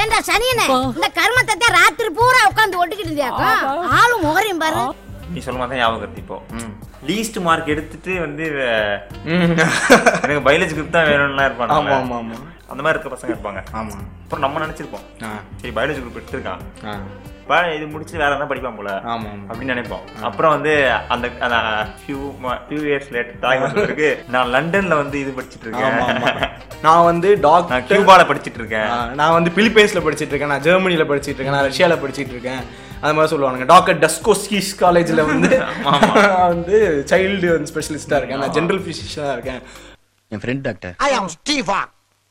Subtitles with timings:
[0.00, 3.48] ஏண்டா சனியனே இந்த கர்மத்தை ராத்திரி பூரா உட்காந்து ஒட்டிக்கிட்டு இருந்தியாக்கா
[3.98, 4.82] ஆளும் முகரையும் பாரு.
[5.32, 6.36] நீ சொல்லும் போது ஞாபகம் இப்போ.
[7.08, 8.44] லீஸ்ட் மார்க் எடுத்துட்டு வந்து
[9.28, 9.52] ம்.
[10.22, 12.38] எனக்கு பயாலஜி குரூப் தான் வேணும்லாம் இருப்பாங்க ஆமா ஆமா ஆமா.
[12.72, 13.60] அந்த மாதிரி இருக்க பசங்க இருப்பாங்க.
[13.78, 13.96] ஆமா.
[14.24, 15.06] அப்புறம் நம்ம நினைச்சிருப்போம்.
[15.60, 16.62] சரி பயாலஜி குரூப் எடுத்திருக்கான்.
[17.76, 19.38] இது முடிச்சு வேற என்ன படிப்பான் போல ஆமா ஆமா.
[19.48, 20.02] அப்படின்னு நினைப்போம்.
[20.28, 20.72] அப்புறம் வந்து
[21.14, 21.28] அந்த
[22.02, 22.18] ஃபியூ
[22.68, 24.10] ஃபியூ இயர்ஸ் லேட்டர் இருக்கு.
[24.34, 26.10] நான் லண்டன்ல வந்து இது படிச்சிட்டு ஆமா ஆமா.
[26.10, 26.52] இருக்கேன்
[26.82, 28.92] நான் வந்து டாக்டர் கியூபால படிச்சிட்டு இருக்கேன்.
[29.20, 30.52] நான் வந்து பிலிப்பைன்ஸ்ல படிச்சிட்டு இருக்கேன்.
[30.54, 31.56] நான் ஜெர்மனில படிச்சிட்டு இருக்கேன்.
[31.56, 32.62] நான் ரஷ்யால படிச்சிட்டு இருக்கேன்.
[33.00, 35.50] அது மாதிரி சொல்லுவாங்க டாக்டர் டஸ்கோஸ்கிஸ் காலேஜ்ல வந்து
[35.84, 38.42] நான் வந்து சைல்டு ஸ்பெஷலிஸ்டா இருக்கேன்.
[38.44, 39.62] நான் ஜெனரல் பிசிஷியனா இருக்கேன்.
[40.28, 41.70] என் friend doctor I am Steve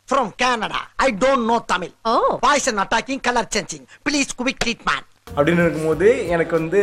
[0.09, 0.79] from Canada.
[0.97, 1.91] I don't know Tamil.
[2.05, 2.39] Oh.
[2.45, 3.83] Poison attacking, color changing.
[4.05, 5.03] Please quick treatment.
[5.35, 6.79] அப்படின்னு இருக்கும்போது எனக்கு வந்து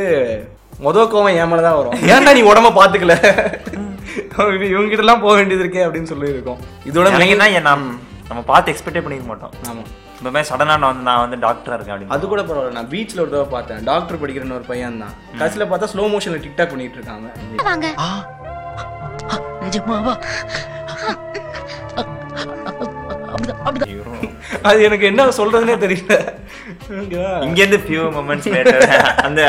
[0.85, 1.95] மொத கோவம் ஏன் மேல தான் வரும்.
[2.13, 3.15] ஏன்டா நீ உடம்ப பாத்துக்கல?
[4.71, 7.95] இவங்க கிட்ட எல்லாம் போக வேண்டியது இருக்கே அப்படின்னு சொல்லி இருக்கோம் இதோட எனக்கு main- தான் நம்ம
[8.29, 9.53] நம்ம பார்த்து எக்ஸ்பெக்டே பண்ணிக்க மாட்டோம்.
[9.71, 9.83] ஆமா.
[10.19, 12.15] இந்த மாதிரி சடனா நான் வந்து நான் வந்து டாக்டரா இருக்கேன் அப்படின்னு.
[12.17, 12.77] அது கூட பரவாயில்ல.
[12.79, 13.85] நான் பீச்ல ஒரு தடவை பார்த்தேன்.
[13.85, 15.15] டாக்டர் படிக்கிறன்னு ஒரு பையன் தான்.
[15.41, 17.29] கடைசியில பார்த்தா ஸ்லோ மோஷன்ல டிக்டாக் பண்ணிட்டு இருக்காங்க.
[24.69, 26.15] அது எனக்கு என்ன சொல்றதுனே தெரியல?
[27.47, 28.85] இங்க இருந்து ஃபியூ மொமெண்ட்ஸ் லேட்டர்
[29.27, 29.41] அந்த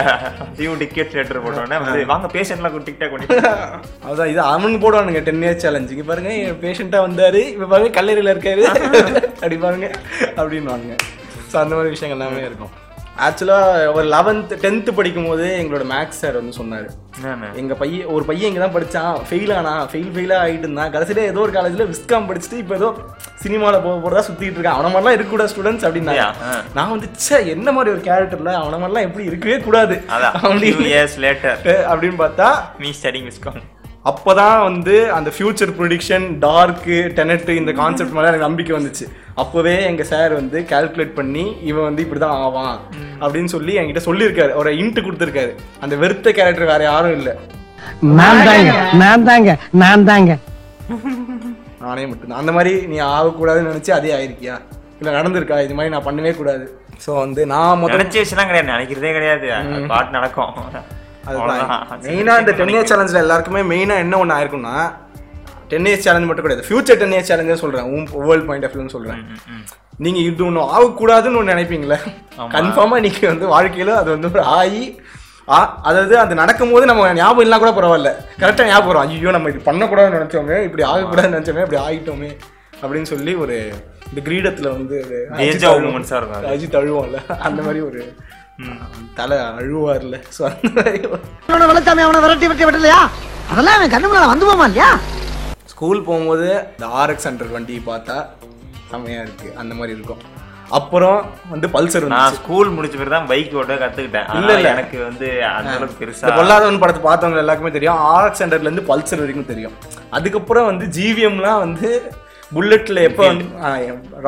[0.57, 3.27] ஃபியூ டிக்கெட் லேட்டர் போட்டோன்னே வந்து வாங்க பேஷண்ட்லாம் டிக்டாக் பண்ணி
[4.09, 7.41] அதான் இது அவனுக்கு போடுவானுங்க டென் இயர்ஸ் சேலஞ்ச் இங்க பாருங்க என் பேஷண்டா வந்தாரு.
[7.53, 8.65] இப்ப பாருங்க கல்லறையில இருக்காரு.
[9.41, 9.89] அப்படி பாருங்க
[10.39, 10.97] அப்படின்னு
[11.51, 12.73] ஸோ அந்த மாதிரி விஷயங்கள் எல்லாமே இருக்கும்.
[13.25, 13.57] ஆக்சுவலா
[13.97, 16.87] ஒரு லெவன்த் டென்த் படிக்கும் போது எங்களோட மேக்ஸ் சார் வந்து சொன்னாரு.
[17.17, 17.47] என்னன்னு?
[17.61, 19.15] எங்க பையன் ஒரு பையன் இங்க தான் படிச்சான்.
[19.29, 20.91] ஃபெயில் ஆனா ஃபெயில் ஃபெயிலா ஆயிட்டு இருந்தான்.
[20.95, 22.89] கடைசியில ஏதோ ஒரு காலேஜ்ல விஸ்காம் படிச்சுட்டு இப்போ ஏதோ
[23.43, 24.77] சினிமால போக போறதா சுத்திட்டு இருக்கான்.
[24.77, 26.15] அவன மாதிரிலாம் இருக்க கூடாது ஸ்டூடெண்ட்ஸ் அப்படின்னா.
[26.77, 29.97] நான் வந்து ச்சே என்ன மாதிரி ஒரு கேரக்டர்ல அவன மாதிரிலாம் எப்படி இருக்கவே கூடாது?
[30.43, 30.93] அப்படின்னு
[31.93, 32.49] அப்படின்னு பார்த்தா
[32.83, 33.59] மீ ஸ்டடிங் விஸ்காம்
[34.09, 39.05] அப்பதான் வந்து அந்த ஃபியூச்சர் ப்ரொடிக்ஷன் டார்க்கு டெனட் இந்த கான்செப்ட் மேலே எனக்கு நம்பிக்கை வந்துச்சு.
[39.41, 42.77] அப்போவே எங்க சார் வந்து கால்குலேட் பண்ணி இவன் வந்து இப்படிதான் ஆவான்
[43.21, 44.53] அப்படின்னு சொல்லி என்கிட்ட சொல்லியிருக்காரு.
[44.61, 45.53] ஒரு இன்ட்டு கொடுத்துருக்காரு.
[45.85, 47.33] அந்த வெறுத்த கேரக்டர் வேற யாரும் இல்லை.
[48.19, 49.51] நான் தாங்க நான் தாங்க
[49.81, 50.31] நான் தாங்க.
[51.85, 52.41] நானே மட்டும்தான்.
[52.41, 54.55] அந்த மாதிரி நீ ஆகக்கூடாதுன்னு நினைச்சு அதே ஆயிருக்கியா?
[54.99, 55.57] இல்லை நடந்திருக்கா?
[55.65, 56.65] இது மாதிரி நான் பண்ணவே கூடாது.
[57.05, 58.71] ஸோ வந்து நான் முதல்ல நினைச்ச விஷயம்லாம் கிடையாது.
[58.75, 59.49] நினைக்கிறதே கிடையாது.
[59.91, 60.53] பாட்டு நடக்கும்.
[61.27, 61.63] அதுதான்
[62.07, 64.75] மெயினாக இந்த டென் இயர்ஸ் சேலஞ்சில் எல்லாருக்குமே மெயினாக என்ன ஒன்று ஆயிருக்கும்னா
[65.71, 66.65] டென் இயர்ஸ் சேலஞ்ச் மட்டும் கிடையாது.
[66.67, 67.87] ஃபியூச்சர் டென் இயர்ஸ் சேலஞ்சே சொல்கிறேன்
[68.27, 69.21] வேர்ல்ட் பாயிண்ட் ஆஃப் வியூன்னு சொல்கிறேன்
[70.05, 71.97] நீங்கள் இது ஒன்று ஆகக்கூடாதுன்னு ஒன்று நினைப்பீங்களே
[72.55, 74.83] கன்ஃபார்மாக நீங்கள் வந்து வாழ்க்கையில் அது வந்து ஒரு ஆகி
[75.89, 78.09] அதாவது அது நடக்கும்போது நம்ம ஞாபகம் இல்லைனா கூட பரவாயில்ல.
[78.41, 79.03] கரெக்டாக ஞாபகம் வரும்.
[79.13, 82.29] ஐயோ நம்ம இது பண்ணக்கூடாதுன்னு நினச்சோமே இப்படி ஆகக்கூடாதுன்னு நினச்சோமே இப்படி ஆகிட்டோமே
[82.81, 83.55] அப்படின்னு சொல்லி ஒரு
[84.09, 84.97] இந்த கிரீடத்தில் வந்து.
[86.53, 88.01] அஜித் அழுவோம்ல அந்த மாதிரி ஒரு
[89.17, 92.99] தலை அழுவார்ல ஸோ அந்த வளர்த்தாமே அவனை விரட்டி விரட்டி விடலையா?
[93.51, 94.89] அதெல்லாம் அவன் கண்ணு முன்னால வந்து போமா இல்லையா?
[95.73, 98.15] ஸ்கூல் போகும்போது இந்த ஆர்எக்ஸ் ஹண்ட்ரட் வண்டி பார்த்தா
[98.91, 100.21] செம்மையா இருக்கு அந்த மாதிரி இருக்கும்.
[100.77, 101.19] அப்புறம்
[101.51, 104.27] வந்து பல்சர் நான் ஸ்கூல் முடிச்ச பிறகு தான் பைக் ஓட்ட கத்துக்கிட்டேன்.
[104.39, 104.71] இல்ல, இல்ல.
[104.75, 108.01] எனக்கு வந்து அந்த அளவுக்கு இந்த பெருசா பொல்லாதவன் படத்தை பார்த்தவங்க எல்லாருக்குமே தெரியும்.
[108.13, 109.75] ஆர்எக்ஸ் ஹண்ட்ரட்ல இருந்து பல்சர் வரைக்கும் தெரியும்.
[110.17, 111.89] அதுக்கப்புறம் வந்து ஜிவிஎம்லாம் வந்து
[112.51, 113.45] புல்லட்ல எப்போ வந்து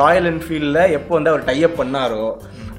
[0.00, 2.24] ராயல் என்ஃபீல்டில் எப்போ வந்து அவர் டைப் பண்ணாரோ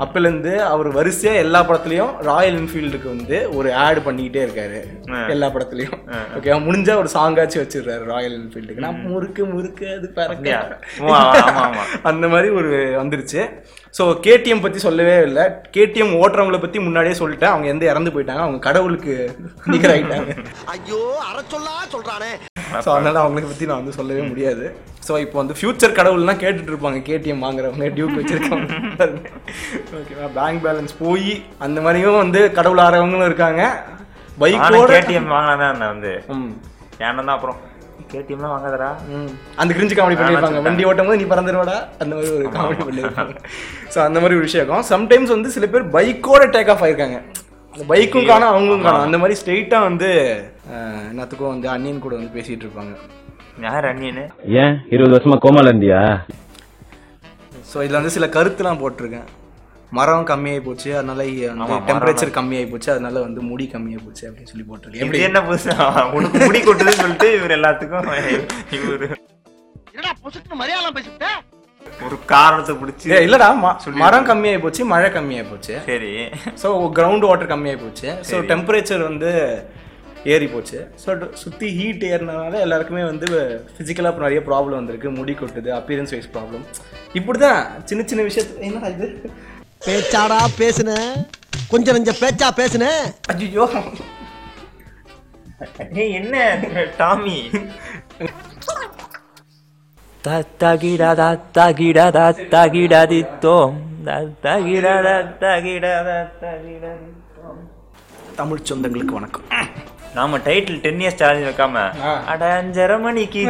[0.03, 4.79] அப்போலேருந்து அவர் வரிசையா எல்லா படத்துலயும் ராயல் என்ஃபீல்டுக்கு வந்து ஒரு ஆட் பண்ணிக்கிட்டே இருக்காரு.
[5.33, 5.97] எல்லா படத்துலயும்.
[6.37, 10.57] ஓகே முடிஞ்சா ஒரு சாங்காச்சும் வச்சிடுறாரு ராயல் என்ஃபீல்டுக்கு நான் முறுக்கு முறுக்கு அது பறக்க.
[12.11, 13.43] அந்த மாதிரி ஒரு வந்துருச்சு.
[13.97, 15.45] ஸோ கேடிஎம் பற்றி சொல்லவே இல்லை.
[15.77, 17.53] கேடிஎம் ஓட்டுறவங்கள பற்றி முன்னாடியே சொல்லிட்டேன்.
[17.53, 19.13] அவங்க எந்த இறந்து போயிட்டாங்க அவங்க கடவுளுக்கு
[19.73, 20.31] நிகராயிட்டாங்க.
[20.75, 22.31] ஐயோ அரை சொல்லா சொல்றானே.
[22.85, 24.65] ஸோ அதனால அவங்களை பற்றி நான் வந்து சொல்லவே முடியாது.
[25.07, 28.69] ஸோ இப்போ வந்து ஃபியூச்சர் கடவுள்லாம் கேட்டுட்டு இருப்பாங்க கேடிஎம் வாங்குறவங்க டியூக் வச்சிருக்கவங்க.
[29.99, 31.33] ஓகேவா பேங்க் பேலன்ஸ் போய்
[31.65, 33.63] அந்த மாதிரியும் வந்து கடவுள் ஆறவங்களும் இருக்காங்க.
[34.43, 36.13] பைக்கோட கேடிஎம் வாங்கினா தான் வந்து.
[36.35, 36.51] ம்.
[37.07, 37.59] ஏன்னா அப்புறம்.
[38.11, 38.87] கேடிஎம் தான் வாங்காதடா.
[39.61, 40.61] அந்த கிரிஞ்சு காமெடி பண்ணியிருப்பாங்க.
[40.67, 41.77] வண்டி ஓட்டும் போது நீ பறந்துருவாடா?
[42.03, 43.35] அந்த மாதிரி ஒரு காமெடி பண்ணியிருப்பாங்க.
[43.93, 44.87] ஸோ அந்த மாதிரி ஒரு விஷயம் இருக்கும்.
[44.93, 47.19] சம்டைம்ஸ் வந்து சில பேர் பைக்கோட டேக் ஆஃப் ஆயிருக்காங்க.
[47.73, 49.05] அந்த பைக்கும் காணும் அவங்களும் காணும்.
[49.07, 50.09] அந்த மாதிரி ஸ்ட்ரெயிட்டாக வந்து
[50.69, 52.93] அஹ், என்னத்துக்கும் வந்து அண்ணியன் கூட வந்து பேசிட்டு இருப்பாங்க.
[53.61, 54.23] யார் அண்ணியனு
[54.59, 54.75] ஏன்?
[54.89, 56.01] இருபது வருஷமா கோமால இருந்தியா?
[57.69, 59.27] ஸோ இதில் வந்து சில கருத்துலாம் போட்டிருக்கேன்.
[59.91, 61.21] மரம் கம்மியாகி போச்சு அதனால
[61.87, 64.99] டெம்பரேச்சர் கம்மியாகி போச்சு அதனால வந்து முடி கம்மியாகி போச்சு அப்படின்னு சொல்லி போட்டிருக்கேன்.
[64.99, 65.75] இது எப்படி என்ன புதுசா?
[66.17, 68.07] உனக்கு முடி கொட்டுதுன்னு சொல்லிட்டு இவர் எல்லாத்துக்கும்
[68.77, 69.09] இவரு.
[72.05, 73.47] ஒரு காரணத்தை பிடிச்சி இல்லடா
[74.01, 75.75] மரம் கம்மியாகி போச்சு மழை கம்மியாகி போச்சு.
[75.85, 76.11] சரி.
[76.61, 78.09] ஸோ கிரவுண்ட் வாட்டர் கம்மியாகி போச்சு.
[78.29, 79.31] ஸோ டெம்பரேச்சர் வந்து
[80.33, 80.79] ஏறி போச்சு.
[81.03, 81.09] ஸோ
[81.43, 83.27] சுற்றி ஹீட் ஏறினதுனால எல்லாருக்குமே வந்து
[83.75, 85.09] ஃபிசிக்கலாக நிறைய ப்ராப்ளம் வந்திருக்கு.
[85.19, 86.65] முடி கொட்டுது அப்பியரன்ஸ் வைஸ் ப்ராப்ளம்
[87.19, 89.07] இப்படி தான் சின்ன சின்ன விஷயத்து என்னடா இது?
[89.85, 90.91] பேச்சாடா பேசுன.
[91.71, 92.85] கொஞ்சம் நெஞ்ச பேச்சா பேசுன.
[93.33, 93.65] ஐயோ
[96.19, 96.35] என்ன
[96.99, 97.37] டாமி?
[108.39, 109.47] தமிழ் சொந்தங்களுக்கு வணக்கம்.
[110.15, 112.11] நாம டைட்டில் டென் இயர்ஸ் சேலஞ்ச் வைக்காம ஆ.
[112.31, 113.41] அட அஞ்சரை மணிக்கு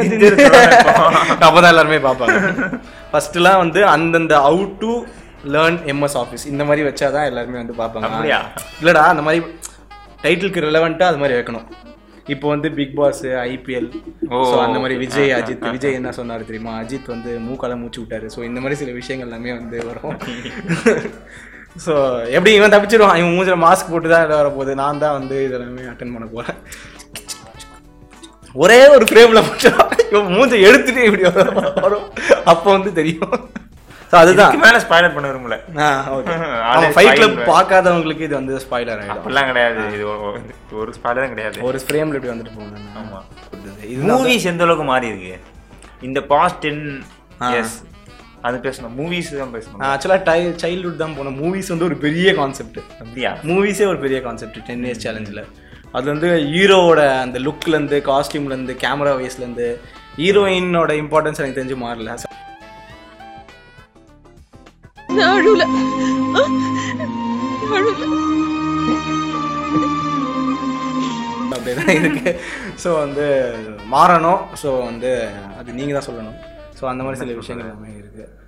[1.41, 2.39] அப்பதான் எல்லாருமே பார்ப்பாங்க.
[3.11, 4.91] ஃபர்ஸ்ட்லாம் வந்து அந்தந்த out to
[5.53, 8.07] learn MS Office இந்த மாதிரி வச்சாதான் எல்லாருமே வந்து பார்ப்பாங்க.
[8.09, 8.39] அப்படியா?
[8.81, 9.41] இல்லடா அந்த மாதிரி
[10.23, 11.67] டைட்டிலுக்கு ரிலவெண்ட்டாக அது மாதிரி வைக்கணும்.
[12.27, 13.87] இப்போ வந்து பிக் பாஸ் ஐபிஎல்
[14.43, 14.95] ஸோ அந்த மாதிரி.
[15.03, 15.65] விஜய் அஜித்.
[15.75, 16.73] விஜய் என்ன சொன்னார் தெரியுமா?
[16.81, 18.27] அஜித் வந்து மூக்கால மூச்சு விட்டாரு.
[18.35, 20.17] ஸோ இந்த மாதிரி சில விஷயங்கள் எல்லாமே வந்து வரும்.
[21.75, 21.93] ஸோ
[22.29, 23.15] எப்படி இவன் தப்பிச்சிருவான்?
[23.15, 24.75] இவன் மூஞ்சில மாஸ்க் போட்டு தான் வர போகுது.
[24.75, 26.57] நான் தான் வந்து இதெல்லாமே அட்டன் பண்ண போறேன்.
[28.55, 29.77] ஒரே ஒரு ஃப்ரேம்ல மட்டும்
[30.11, 31.23] இவன் மூஞ்ச எடுத்துட்டு இப்படி
[31.81, 32.07] வரும்.
[32.45, 33.35] அப்போ வந்து தெரியும்.
[34.11, 34.55] ஸோ அதுதான்.
[34.59, 35.57] மேல ஸ்பாய்லர் பண்ண விரும்பல
[36.71, 37.37] அவன் ஃபைட் கிளப்.
[37.49, 39.83] பார்க்காதவங்களுக்கு இது வந்து ஸ்பாயிலர் ஆகிடும் அப்படிலாம் கிடையாது.
[39.93, 40.03] இது
[40.77, 41.57] ஒரு- ஸ்பாய்லரும் கிடையாது.
[41.61, 43.19] ஒரு ஃப்ரேம்ல இப்படி வந்துட்டு போகணும் ஆமா.
[43.87, 45.33] இது மூவிஸ் எந்த அளவுக்கு மாறி இருக்கு
[46.01, 46.83] இந்த பாஸ்ட் டென்
[47.41, 47.47] ஆ.
[48.47, 48.93] அது பேசணும்.
[48.99, 49.81] மூவிஸ் தான் பேசணும்.
[49.91, 53.31] ஆக்சுவலாக டை சைல்ட்ஹுட் தான் போனேன் மூவிஸ் வந்து ஒரு பெரிய கான்செப்ட் அப்படியா?
[53.49, 55.43] மூவிஸே ஒரு பெரிய கான்செப்ட் டென் இயர்ஸ் சேலஞ்சில்
[55.97, 59.67] அது வந்து ஹீரோவோட அந்த லுக்லேருந்து காஸ்டியூம்லேருந்து கேமரா வைஸ்லேருந்து
[60.19, 62.15] ஹீரோயினோட இம்பார்ட்டன்ஸ் எனக்கு தெரிஞ்சு மாறல.
[65.31, 65.63] அழுல
[66.41, 68.03] அழுல
[71.55, 72.31] அப்படியே தான் இருக்கு.
[72.83, 73.25] ஸோ வந்து
[73.93, 74.41] மாறணும்.
[74.61, 75.11] ஸோ வந்து
[75.59, 76.37] அது நீங்கள் தான் சொல்லணும்.
[76.79, 77.75] ஸோ அந்த மாதிரி சில விஷயங்கள்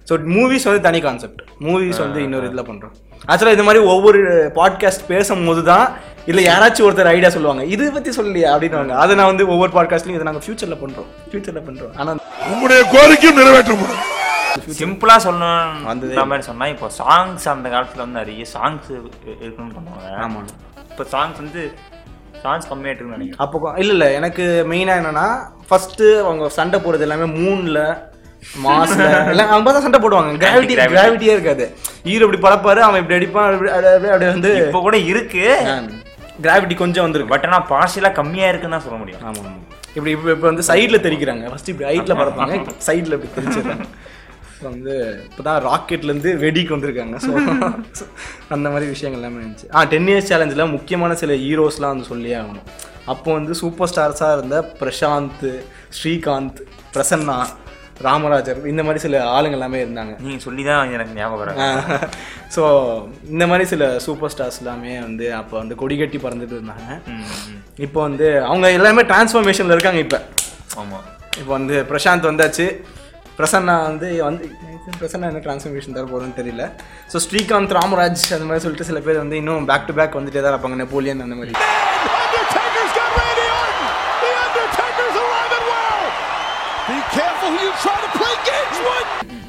[0.09, 2.93] ஸோ மூவிஸ் வந்து தனி கான்செப்ட் மூவிஸ் வந்து இன்னொரு இதில் பண்ணுறோம்
[3.29, 4.21] ஆக்சுவலாக இது மாதிரி ஒவ்வொரு
[4.55, 5.85] பாட்காஸ்ட் பேசும்போது தான்
[6.27, 7.63] இல்லை யாராச்சும் ஒருத்தர் ஐடியா சொல்லுவாங்க.
[7.65, 8.49] இது பற்றி சொல்லலையா?
[8.53, 12.19] அப்படின்னு அதை நான் வந்து ஒவ்வொரு பாட்காஸ்ட்லையும் இதை நாங்கள் ஃபியூச்சரில் பண்ணுறோம் ஃபியூச்சரில் பண்ணுறோம் ஆனால்
[12.51, 14.01] உங்களுடைய கோரிக்கையும் நிறைவேற்றப்படும்.
[14.79, 18.89] சிம்பிளா சொல்லணும் அந்த மாதிரி சொன்னா இப்போ சாங்ஸ் அந்த காலத்துல வந்து நிறைய சாங்ஸ்
[19.43, 20.09] இருக்குன்னு பண்ணுவாங்க.
[20.25, 20.47] ஆமாம்
[20.91, 21.63] இப்போ சாங்ஸ் வந்து
[22.43, 23.41] சாங்ஸ் கம்மியாயிட்டு இருக்குன்னு நினைக்கிறேன்.
[23.45, 24.09] அப்போ இல்லை இல்லை.
[24.13, 25.27] எனக்கு மெயினாக என்னன்னா
[25.69, 27.81] ஃபர்ஸ்ட் அவங்க சண்டை போடுறது எல்லாமே மூணில்
[28.65, 29.03] மாஸ்ல
[29.33, 30.31] எல்லாம் அவங்க தான் சண்டை போடுவாங்க.
[30.43, 30.75] கிராவிட்டி.
[30.93, 31.65] கிராவிட்டியே இருக்காது.
[32.07, 35.43] ஹீரோ இப்படி பழப்பாரு அவன் இப்படி அடிப்பான் அப்படி அப்படியே அப்படியே வந்து இப்போ கூட இருக்கு.
[36.45, 37.33] கிராவிட்டி கொஞ்சம் வந்துருக்கு.
[37.35, 39.23] பட் ஆனா பார்ஷியலா கம்மியா இருக்குன்னு தான் சொல்ல முடியும்.
[39.29, 39.59] ஆமாம்
[39.95, 41.45] இப்படி இப்போ இப்போ வந்து சைடில் தெரிக்கிறாங்க.
[41.51, 42.53] ஃபர்ஸ்ட் இப்படி ஹைட்டில் பறப்பாங்க
[42.87, 43.87] சைடில் இப்படி தெரிச்சிடுறாங்க
[44.69, 44.93] வந்து
[45.27, 47.15] இப்போ தான் ராக்கெட்லேருந்து வெடிக்கு வந்திருக்காங்க.
[47.25, 47.31] ஸோ
[48.55, 49.67] அந்த மாதிரி விஷயங்கள் எல்லாமே இருந்துச்சு.
[49.75, 52.67] ஆ டென் இயர்ஸ் சேலஞ்சில் முக்கியமான சில ஹீரோஸ்லாம் வந்து சொல்லியே ஆகணும்.
[53.13, 55.43] அப்போ வந்து சூப்பர் ஸ்டார்ஸாக இருந்த பிரசாந்த்
[55.97, 56.61] ஸ்ரீகாந்த்
[56.93, 57.37] பிரசன்னா
[58.07, 60.13] ராமராஜர் இந்த மாதிரி சில ஆளுங்க எல்லாமே இருந்தாங்க.
[60.25, 61.59] நீங்க சொல்லி தான் எனக்கு ஞாபகம்
[62.55, 62.63] ஸோ
[63.33, 66.87] இந்த மாதிரி சில சூப்பர் ஸ்டார்ஸ் எல்லாமே வந்து அப்போ வந்து கொடி கட்டி பறந்துட்டு இருந்தாங்க.
[67.85, 70.19] இப்போ வந்து அவங்க எல்லாமே டிரான்ஸ்ஃபர்மேஷனில் இருக்காங்க இப்போ.
[70.81, 70.99] ஆமா.
[71.39, 72.67] இப்போ வந்து பிரசாந்த் வந்தாச்சு.
[73.37, 74.45] பிரசன்னா வந்து வந்து
[74.99, 76.65] பிரசன்னா என்ன டிரான்ஸ்ஃபர்மேஷன் தர போகிறோன்னு தெரியல.
[77.11, 80.53] ஸோ ஸ்ரீகாந்த் ராமராஜ் அந்த மாதிரி சொல்லிட்டு சில பேர் வந்து இன்னும் பேக் டு பேக் வந்துட்டே தான்
[80.55, 80.77] இருப்பாங்க.
[80.83, 81.53] நெப்போலியன் அந்த மாதிரி.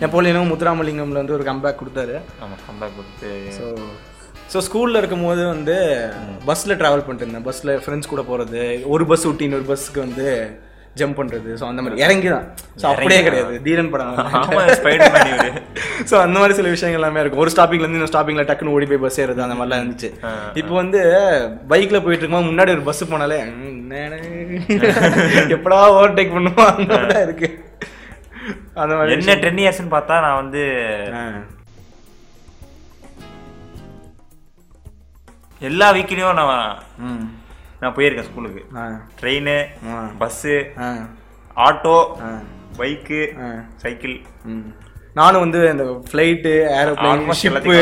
[0.02, 2.16] நெப்போலியனும் முத்துராமலிங்கம்ல வந்து ஒரு கம்பேக் கொடுத்தாரு.
[2.44, 3.30] ஆமா கம்பேக் கொடுத்து.
[3.58, 3.64] ஸோ
[4.52, 5.76] ஸோ ஸ்கூலில் இருக்கும்போது வந்து
[6.48, 7.46] பஸ்ஸில் ட்ராவல் பண்ணிட்டு இருந்தேன்.
[7.48, 8.62] பஸ்ஸில் ஃப்ரெண்ட்ஸ் கூட போகிறது
[8.94, 10.26] ஒரு பஸ் விட்டு இன்னொரு பஸ்ஸுக்கு வந்து
[11.00, 12.02] ஜம்ப் பண்ணுறது ஸோ அந்த மாதிரி.
[12.06, 12.44] இறங்கி தான்
[12.80, 13.54] ஸோ அப்படியே கிடையாது.
[13.66, 14.12] தீரன் படம்.
[14.40, 15.50] ஆமா ஸ்பைடர்மேன் இவரு.
[16.10, 17.42] ஸோ அந்த மாதிரி சில விஷயங்கள் எல்லாமே இருக்கும்.
[17.44, 20.10] ஒரு ஸ்டாப்பிங்ல இருந்து இன்னொரு ஸ்டாப்பிங்ல டக்குன்னு ஓடி போய் பஸ் ஏறுது அந்த மாதிரிலாம் இருந்துச்சு.
[20.60, 21.00] இப்போ வந்து
[21.72, 23.40] பைக்ல போயிட்டு இருக்கும்போது முன்னாடி ஒரு பஸ் போனாலே
[25.56, 27.48] எப்படா ஓவர்டேக் பண்ணுவோம் அந்த மாதிரி தான் இருக்கு.
[28.74, 30.62] அந்த மாதிரி என்ன டென் இயர்ஸ்னு பார்த்தா நான் வந்து.
[35.60, 37.30] எல்லா வீக்லயும் நான் ம்.
[37.80, 38.62] நான் போயிருக்கேன் ஸ்கூலுக்கு.
[39.20, 39.54] Train.
[40.20, 40.56] Bus.
[41.56, 41.96] Auto.
[42.78, 43.20] Bike.
[43.76, 44.64] Cycle ம்.
[45.14, 47.76] நானும் வந்து இந்த ஃப்ளைட்டு ஏரோப்ளைன் ஷிப்பு.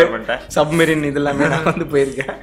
[0.55, 2.35] சப்மெரின் இது எல்லாமே நான் வந்து போயிருக்கேன்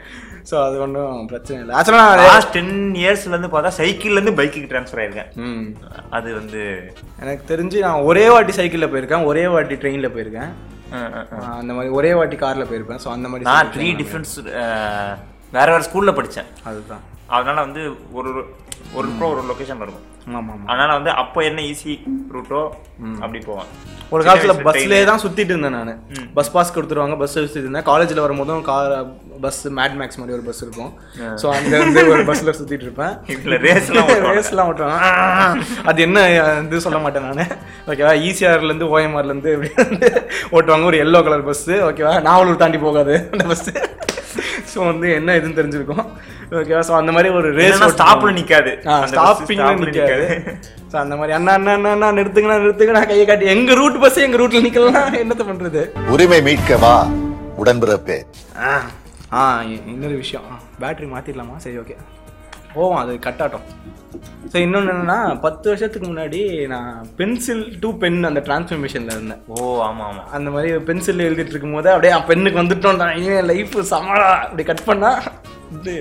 [0.52, 1.80] ஸோ அது ஒன்றும் பிரச்சனை இல்லை.
[1.80, 5.34] ஆக்சுவலாக லாஸ்ட் டென் இயர்ஸ்ல இருந்து பார்த்தா சைக்கிள்ல இருந்து பைக்குக்கு ட்ரான்ஸ்ஃபர் ஆயிருக்கேன்.
[5.34, 5.76] ம்.
[6.10, 10.50] அது வந்து எனக்கு தெரிஞ்சு நான் ஒரே வாட்டி சைக்கிளில் போயிருக்கேன் ஒரே வாட்டி ட்ரெயினில் போயிருக்கேன்.
[11.50, 13.00] அந்த மாதிரி ஒரே வாட்டி காரில் போயிருப்பேன்.
[13.06, 14.44] ஸோ அந்த மாதிரி நான் த்ரீ டிஃப்ரெண்ட்ஸ்
[15.52, 16.46] வேற வேற ஸ்கூல்ல படிச்சேன்.
[16.64, 17.00] அதுதான்.
[17.28, 18.30] அதனால வந்து ஒரு
[18.96, 20.08] ஒரு- ஒரு லொகேஷன் இருக்கும்.
[20.72, 21.94] அதனால வந்து அப்போ என்ன ஈஸி
[22.36, 22.62] ரூட்டோ
[23.24, 23.70] அப்படி போவேன்
[24.14, 25.02] ஒரு காலத்தில் பஸ்லேயே.
[25.10, 25.98] தான் சுற்றிட்டு இருந்தேன் நான்.
[26.38, 27.86] பஸ் பாஸ் கொடுத்துருவாங்க பஸ் சுற்றிட்டு இருந்தேன்.
[27.90, 28.94] காலேஜில் வரும்போதும் கார்
[29.44, 30.92] பஸ் மேட் மேக்ஸ் மாதிரி ஒரு பஸ் இருக்கும்.
[31.42, 33.14] ஸோ அங்கே வந்து ஒரு பஸ்ஸில் சுற்றிட்டு இருப்பேன்.
[33.66, 34.34] ரேஸ்லாம் ஓட்டுவாங்க.
[34.38, 34.98] ரேஸ்லாம் ஓட்டுவாங்க.
[35.92, 36.24] அது என்ன
[36.66, 37.54] இது சொல்ல மாட்டேன் நான்.
[37.92, 40.10] ஓகேவா ஈசிஆர்லேருந்து ஓஎம்ஆர்லேருந்து இப்படி வந்து
[40.56, 40.86] ஓட்டுவாங்க.
[40.92, 43.74] ஒரு எல்லோ கலர் பஸ்ஸு ஓகேவா நாவலூர் தாண்டி போகாது அந்த பஸ்ஸு
[44.74, 46.06] ஸோ வந்து என்ன இதுன்னு தெரிஞ்சிருக்கும்.
[46.58, 48.72] ஓகேவா ஸோ அந்த மாதிரி ஒரு ரேஸ் ஸ்டாப்ல நிக்காது.
[49.12, 50.28] ஸ்டாப்பிங்ல நிக்காது.
[50.92, 54.62] ஸோ அந்த மாதிரி அண்ணா அண்ணா அண்ணா நிறுத்துங்கண்ணா நிறுத்துங்கண்ணா கையை காட்டி எங்க ரூட் பஸ் எங்க ரூட்ல
[54.68, 55.84] நிக்கலாம் என்னத்த பண்றது?
[56.14, 56.94] உரிமை மீட்கவா
[57.64, 58.18] உடன்பிறப்பே.
[59.40, 59.42] ஆ
[59.92, 60.48] இன்னொரு விஷயம்.
[60.82, 61.58] பேட்டரி மாத்திடலாமா?
[61.66, 61.98] சரி ஓகே
[62.74, 63.68] போவோம் அது கட்டாட்டம்
[64.52, 66.40] ஸோ இன்னொன்று என்னன்னா பத்து வருஷத்துக்கு முன்னாடி
[66.74, 66.90] நான்
[67.20, 69.42] பென்சில் டு பென் அந்த டிரான்ஸ்ஃபர்மேஷனில் இருந்தேன்.
[69.54, 70.24] ஓ ஆமா ஆமா.
[70.38, 75.12] அந்த மாதிரி பென்சில் எழுதிட்டு இருக்கும் போது அப்படியே பெண்ணுக்கு வந்துட்டோம்டா இனிமேல் லைஃப் சமாளா அப்படி கட் பண்ணா
[75.78, 75.94] இது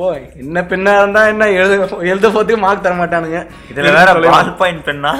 [0.00, 0.08] ஓ
[0.42, 1.74] என்ன பெண்ணா இருந்தா என்ன எழுத
[2.10, 3.40] எழுத போறதுக்கு மார்க் தர மாட்டானுங்க.
[3.70, 5.12] இதுல வேற பால் பாயிண்ட் பெண்ணா?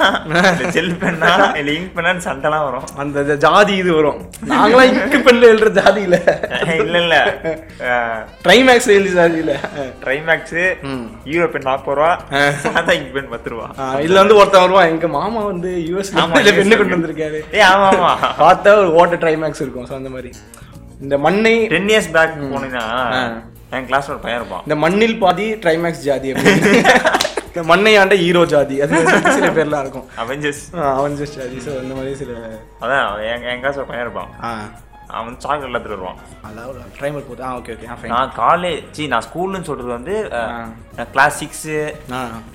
[0.75, 1.31] ஜெல் பெண்ணா?
[1.59, 2.85] இல்ல இங்க் பெண்ணான்னு சண்டைலாம் வரும்.
[3.03, 4.19] அந்த ஜாதி இது வரும்.
[4.51, 6.19] நாங்களாம் இங்கு பெண்ல எழுதுற ஜாதி இல்ல
[6.83, 6.99] இல்ல.
[7.03, 7.17] இல்ல
[8.45, 9.55] ட்ரைமேக்ஸ் எழுதி ஜாதி இல்ல
[10.03, 10.59] ட்ரைமேக்ஸ்.
[11.29, 12.11] ஹீரோ பெண் நாற்பது ரூபா
[12.65, 13.67] சாதா இங்க் பெண் பத்து ரூபா
[14.05, 14.91] இதுல வந்து ஒருத்தன் வருவான்.
[14.93, 16.13] எங்க மாமா வந்து யூஎஸ்
[16.59, 17.41] பெண்ணு கொண்டு வந்திருக்காரு.
[17.59, 18.13] ஏ ஆமா ஆமா.
[18.43, 19.89] பார்த்தா ஒரு ஓட்ட ட்ரைமேக்ஸ் இருக்கும்.
[19.91, 20.31] ஸோ அந்த மாதிரி.
[21.05, 22.87] இந்த மண்ணை டென் இயர்ஸ் பேக் போனீங்கன்னா.
[23.75, 24.63] என் கிளாஸ்ல ஒரு பையன் இருப்பான்.
[24.67, 26.29] இந்த மண்ணில் பாதி ட்ரைமேக்ஸ் ஜாதி.
[27.49, 28.75] இந்த மண்ணை ஆண்ட ஹீரோ ஜாதி.
[28.83, 28.97] அது
[29.37, 30.07] சில பேர்லாம் இருக்கும்.
[30.23, 30.65] அவெஞ்சர்ஸ்
[30.97, 31.57] அவன் ஜாதி.
[31.67, 32.33] ஸோ அந்த மாதிரி சில
[32.81, 34.29] அதான் என் என் கிளாஸ்ல ஒரு பையன் இருப்பான்.
[35.17, 36.17] அவன் சாக்லேட் எடுத்துட்டு வருவான்.
[36.47, 40.15] அதாவது ட்ரைமர் போகுது ஆ ஓகே ஓகே நான் காலேஜ் நான் ஸ்கூல்னு சொல்றது வந்து
[40.97, 41.67] நான் கிளாஸ் சிக்ஸ்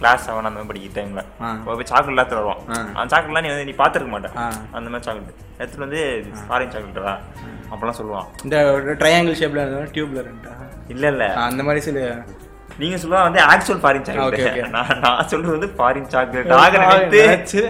[0.01, 1.23] கிளாஸ் செவன் அந்த மாதிரி படிக்கிற டைம்ல.
[1.67, 2.61] போய் சாக்லேட் எடுத்துட்டு வருவான்.
[2.99, 4.37] அந்த சாக்லேட்லாம் நீ வந்து நீ பார்த்துருக்க மாட்டேன்.
[4.77, 6.03] அந்த மாதிரி சாக்லேட் எடுத்துட்டு வந்து
[6.51, 7.15] ஃபாரின் சாக்லேட்டா
[7.73, 8.29] அப்பெல்லாம் சொல்லுவான்.
[8.47, 8.57] இந்த
[9.03, 9.65] ட்ரையாங்கிள் ஷேப்ல
[9.97, 10.53] டியூப்ல ரெண்டா
[10.89, 11.25] இல்ல இல்ல.
[11.47, 11.99] அந்த மாதிரி சில
[12.79, 14.05] நீங்க சொல்லுவா வந்து ஆக்சுவல் ஃபாரின்.
[14.09, 17.63] சாக்லேட் நான் நான் சொல்றது வந்து ஃபாரின் சாக்லேட் ஆக நினைச்சு.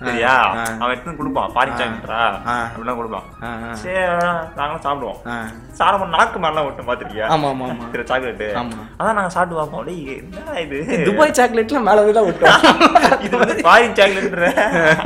[0.00, 0.32] சரியா.
[0.80, 1.50] அவன் எடுத்து கொடுப்பான்.
[1.54, 2.20] ஃபாரின் சாக்லேட்டா.
[2.64, 3.26] அப்படிலாம் கொடுப்பான்.
[3.82, 4.00] சரி
[4.58, 5.18] நாங்களும் சாப்பிடுவோம்.
[5.26, 5.34] ஆ.
[5.72, 7.26] சாப்பிடும் நாக்கு மாதிரிலாம் விட்டு பாத்திருக்கியா?
[7.34, 7.86] ஆமா, ஆமா, ஆமா.
[8.98, 9.80] அதான் நாங்க சாப்பிட்டு பார்ப்போம்.
[9.80, 10.80] அப்படியே என்ன இது?
[11.08, 12.60] துபாய் சாக்லேட்ல மேல தான் விட்டோம்
[13.26, 14.50] இது வந்து ஃபாரின் சாக்லேட்ன்ற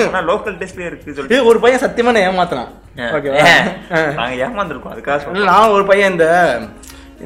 [0.09, 1.45] ஆனா லோக்கல் டேஸ்ட்லயே இருக்கு சொல்லிட்டு.
[1.51, 2.71] ஒரு பையன் சத்தியமா நான் ஏமாத்துறான்.
[3.17, 3.43] ஓகேவா.
[4.21, 4.95] நாங்க ஏமாந்துருக்கோம்.
[4.97, 6.27] அதுக்காக நான் ஒரு பையன் இந்த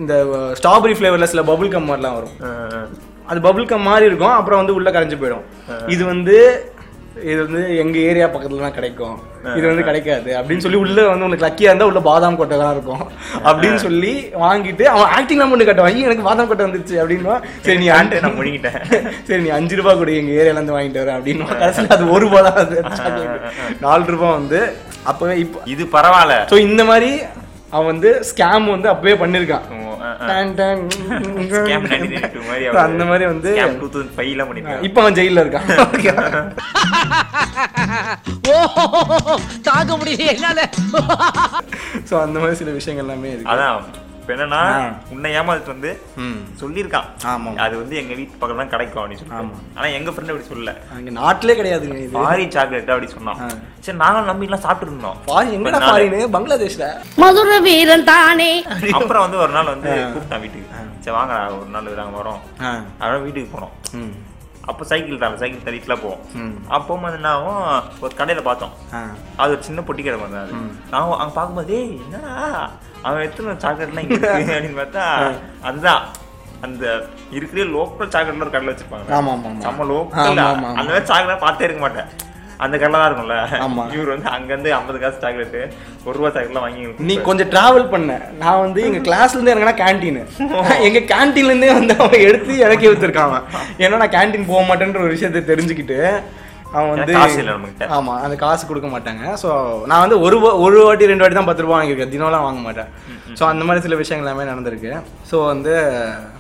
[0.01, 0.13] இந்த
[0.59, 2.37] ஸ்ட்ராபெரி ஃப்ளேவர்ல சில பபுள் கம் மாதிரிலாம் வரும்.
[3.31, 5.47] அது பபுள் கம் மாதிரி இருக்கும் அப்புறம் வந்து உள்ள கரைஞ்சு போயிடும்.
[5.95, 6.37] இது வந்து
[7.31, 9.17] இது வந்து எங்க ஏரியா பக்கத்துல தான் கிடைக்கும்
[9.57, 10.31] இது வந்து கிடைக்காது.
[10.39, 13.03] அப்படின்னு சொல்லி உள்ள வந்து உனக்கு லக்கியா இருந்தா உள்ள பாதாம் கொட்டை தான் இருக்கும்.
[13.49, 14.13] அப்படின்னு சொல்லி
[14.45, 15.91] வாங்கிட்டு அவன் ஆக்டிங்லாம் பண்ணி கட்டுவான்.
[15.93, 18.81] ஐயோ எனக்கு பாதாம் கொட்டை வந்துருச்சு அப்படின்னு சரி நீ ஆண்டு நான் முழுங்கிட்டேன்.
[19.29, 22.49] சரி நீ அஞ்சு ரூபாய் கொடு எங்க ஏரியால இருந்து வாங்கிட்டு வரேன் அப்படின்னு கடைசியில் அது ஒரு ரூபாய்
[22.49, 22.73] தான்.
[23.87, 24.61] நாலு ரூபாய் வந்து
[25.13, 26.39] அப்பவே இப்போ இது பரவாயில்ல.
[26.53, 27.13] ஸோ இந்த மாதிரி
[27.73, 29.67] அவன் வந்து ஸ்கேம் வந்து அப்பவே பண்ணிருக்கான்.
[29.79, 30.27] ஓ, ஆ, ஆ.
[30.27, 30.83] Done done.
[31.51, 34.83] Scam 1992 மாதிரி So, அந்த மாதிரி வந்து Scam 2005 ல பண்ணிருக்காங்க.
[34.83, 35.69] இப்ப அவன் ஜெயில இருக்கான்.
[39.63, 40.69] தாங்க முடியல என்னால.
[42.11, 43.53] ஸோ அந்த மாதிரி சில விஷயங்கள் எல்லாமே இருக்கு.
[43.53, 43.83] அதான்.
[44.33, 44.61] இப்ப என்னன்னா.
[45.13, 45.91] உன்னை ஏமாத்திட்டு வந்து
[46.23, 46.39] ம்.
[46.61, 47.51] சொல்லியிருக்கான் ஆமா.
[47.65, 49.37] அது வந்து எங்க வீட்டு பக்கம் தான் கிடைக்கும் அப்படின்னு சொல்லி
[49.77, 53.49] ஆனா எங்க ஃப்ரெண்ட் அப்படி சொல்லல அங்க நாட்டிலே கிடையாதுங்க இது ஃபாரின் சாக்லேட் அப்படி சொன்னான் ஆ.
[53.85, 55.81] சரி நாங்களும் நம்பி எல்லாம் சாப்பிட்டு இருந்தோம் ஃபாரின் எங்கடா.
[55.85, 58.51] ஃபாரின் பங்களாதேஷ்ல மதுர வீரன் தானே
[58.97, 62.43] அப்புறம் வந்து ஒரு நாள் வந்து கூப்பிட்டான் வீட்டுக்கு சரி வாங்க ஒரு நாள் நாங்க வரோம்.
[63.01, 64.13] அப்புறம் வீட்டுக்கு போனோம் ம்.
[64.63, 66.23] அப்போ சைக்கிள் தான் சைக்கிள் தள்ளிட்டுலாம் போவோம்.
[66.69, 67.63] அப்போ வந்து என்ன ஆகும்?
[68.01, 68.75] ஒரு கடையில பார்த்தோம்.
[69.37, 70.53] அது ஒரு சின்ன பொட்டி கடை மாதிரி அது.
[70.91, 72.35] நான் அங்க பார்க்கும்போது "ஏய், என்னடா?
[73.03, 74.19] அவன் எத்தனை சாக்லேட்லாம் இங்க
[74.57, 75.05] அப்படின்னு பார்த்தா
[75.63, 76.03] அதுதான்.
[76.61, 76.85] அந்த
[77.31, 79.09] இருக்கிற லோக்கல் சாக்லேட்ல ஒரு கடையில் வச்சிருப்பாங்க.
[79.63, 80.23] நம்ம லோக்கல்.
[80.75, 82.11] அந்த மாதிரி சாக்லேட் பார்த்தே இருக்க மாட்டேன்.
[82.63, 83.85] அந்த கடையில் தான் இருக்கும்ல ஆமா.
[83.95, 85.57] இவர் வந்து அங்கேருந்து ஐம்பது காசு சாக்லேட்
[86.05, 90.21] ஒரு ரூபா சாக்லேட்லாம் வாங்கி நீ கொஞ்சம் டிராவல் பண்ண நான் வந்து எங்க கிளாஸ்ல இருந்து இறங்கினா கேன்டீன்
[90.87, 93.37] எங்க கேன்டீன்ல இருந்தே வந்து அவன் எடுத்து இறக்கி வச்சிருக்கான்.
[93.83, 95.99] ஏன்னா நான் கேன்டீன் போக மாட்டேன்ற ஒரு விஷயத்தை தெரிஞ்சுக்கிட்டு
[96.73, 97.87] அவன் வந்து காசு இல்லை நம்மகிட்ட.
[97.91, 99.25] ஆமா அந்த காசு கொடுக்க மாட்டாங்க.
[99.43, 99.49] ஸோ
[99.87, 102.13] நான் வந்து ஒரு வா- ஒரு வாட்டி ரெண்டு வாட்டி தான் பத்து ரூபா வாங்கியிருக்கேன்.
[102.15, 102.91] தினம்லாம் வாங்க மாட்டேன்.
[103.35, 104.93] ஸோ அந்த மாதிரி சில விஷயங்கள் எல்லாமே நடந்திருக்கு.
[105.31, 105.75] ஸோ வந்து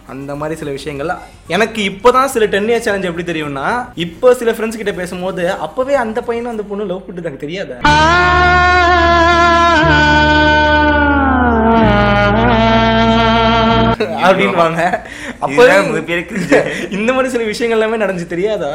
[0.08, 1.12] அந்த மாதிரி சில விஷயங்கள்
[1.48, 3.66] எனக்கு இப்போதான் சில டென் இயர்ஸ் சேலஞ்ச் எப்படி தெரியும்னா
[3.98, 7.80] இப்போ சில ஃப்ரெண்ட்ஸ் கிட்ட பேசும்போது அப்பவே அந்த பையனும் அந்த பொண்ணு லவ் பண்ணிட்டு எனக்கு தெரியாத.
[14.26, 14.80] அப்படின்வாங்க
[16.96, 18.70] இந்த மாதிரி சில விஷயங்கள் எல்லாமே நடந்துச்சு தெரியாதா?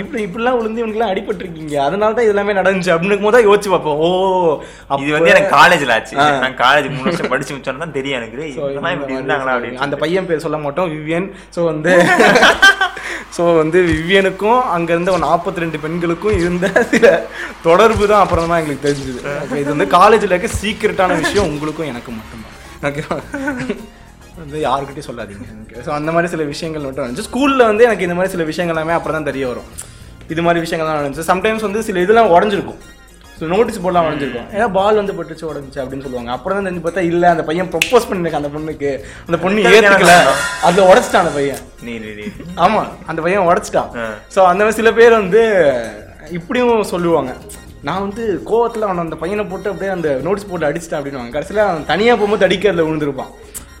[0.00, 1.74] இப்படி இப்படிலாம் விழுந்து இவனுக்குலாம் அடிபட்டிருக்கீங்க.
[1.86, 2.92] அதனால தான் இது எல்லாமே நடந்துச்சு.
[2.94, 3.98] அப்படின்னு போது யோசிச்சு பார்ப்போம்.
[4.04, 4.08] ஓ
[5.02, 6.14] இது வந்து எனக்கு காலேஜ்ல ஆச்சு.
[6.44, 8.46] நான் காலேஜ் மூணு வருஷம் படிச்சு முடிச்சோன்னு தான் தெரியும் எனக்கு.
[8.52, 11.28] இதெல்லாம் அந்த பையன் பேர் சொல்ல மாட்டோம் விவியன்.
[11.56, 11.94] ஸோ வந்து
[13.36, 17.06] ஸோ வந்து விவியனுக்கும் அங்க இருந்த ஒரு நாற்பத்தி ரெண்டு பெண்களுக்கும் இருந்த சில
[17.66, 19.20] தொடர்பு தான் அப்புறம் தான் எங்களுக்கு தெரிஞ்சது.
[19.62, 22.56] இது வந்து காலேஜில் இருக்க சீக்கிரட்டான விஷயம் உங்களுக்கும் எனக்கும் மட்டும்தான்.
[22.88, 23.18] ஓகேவா
[24.46, 25.46] வந்து யாருக்கிட்டையும் சொல்லாதீங்க.
[25.62, 28.76] ஓகே ஸோ அந்த மாதிரி சில விஷயங்கள் மட்டும் இருந்துச்சு ஸ்கூலில் வந்து எனக்கு இந்த மாதிரி சில விஷயங்கள்
[28.76, 29.70] எல்லாமே அப்புறம் தான் தெரிய வரும்.
[30.34, 31.30] இது மாதிரி விஷயங்கள்லாம் நடந்துச்சு.
[31.32, 32.80] சம்டைம்ஸ் வந்து சில இதெல்லாம் உடஞ்சிருக்கும்.
[33.38, 34.46] So notice போர்ட்லாம் உடஞ்சிருக்கும்.
[34.56, 36.30] ஏன்னா பால் வந்து பட்டுச்சு உடஞ்சிச்சு அப்படின்னு சொல்லுவாங்க.
[36.36, 38.90] அப்புறம் தான் தெரிஞ்சு பார்த்தா இல்லை அந்த பையன் ப்ரொப்போஸ் பண்ணிருக்க அந்த பொண்ணுக்கு.
[39.26, 40.14] அந்த பொண்ணு ஏற்றுக்கல
[40.68, 41.60] அதில் உடச்சிட்டான் அந்த பையன்.
[41.86, 42.26] நீ நீ நீ.
[42.66, 43.90] ஆமா அந்த பையன் உடச்சிட்டான்.
[44.36, 45.42] ஸோ அந்த மாதிரி சில பேர் வந்து
[46.38, 47.32] இப்படியும் சொல்லுவாங்க.
[47.88, 51.84] நான் வந்து கோவத்தில் அவன் அந்த பையனை போட்டு அப்படியே அந்த நோட்டீஸ் போட்டு அடிச்சிட்டேன் அப்படின்னு கடைசியில் அவன்
[51.92, 53.32] தனியாக போகும்போது அடிக்கிறதுல விழுந்திருப்பான்.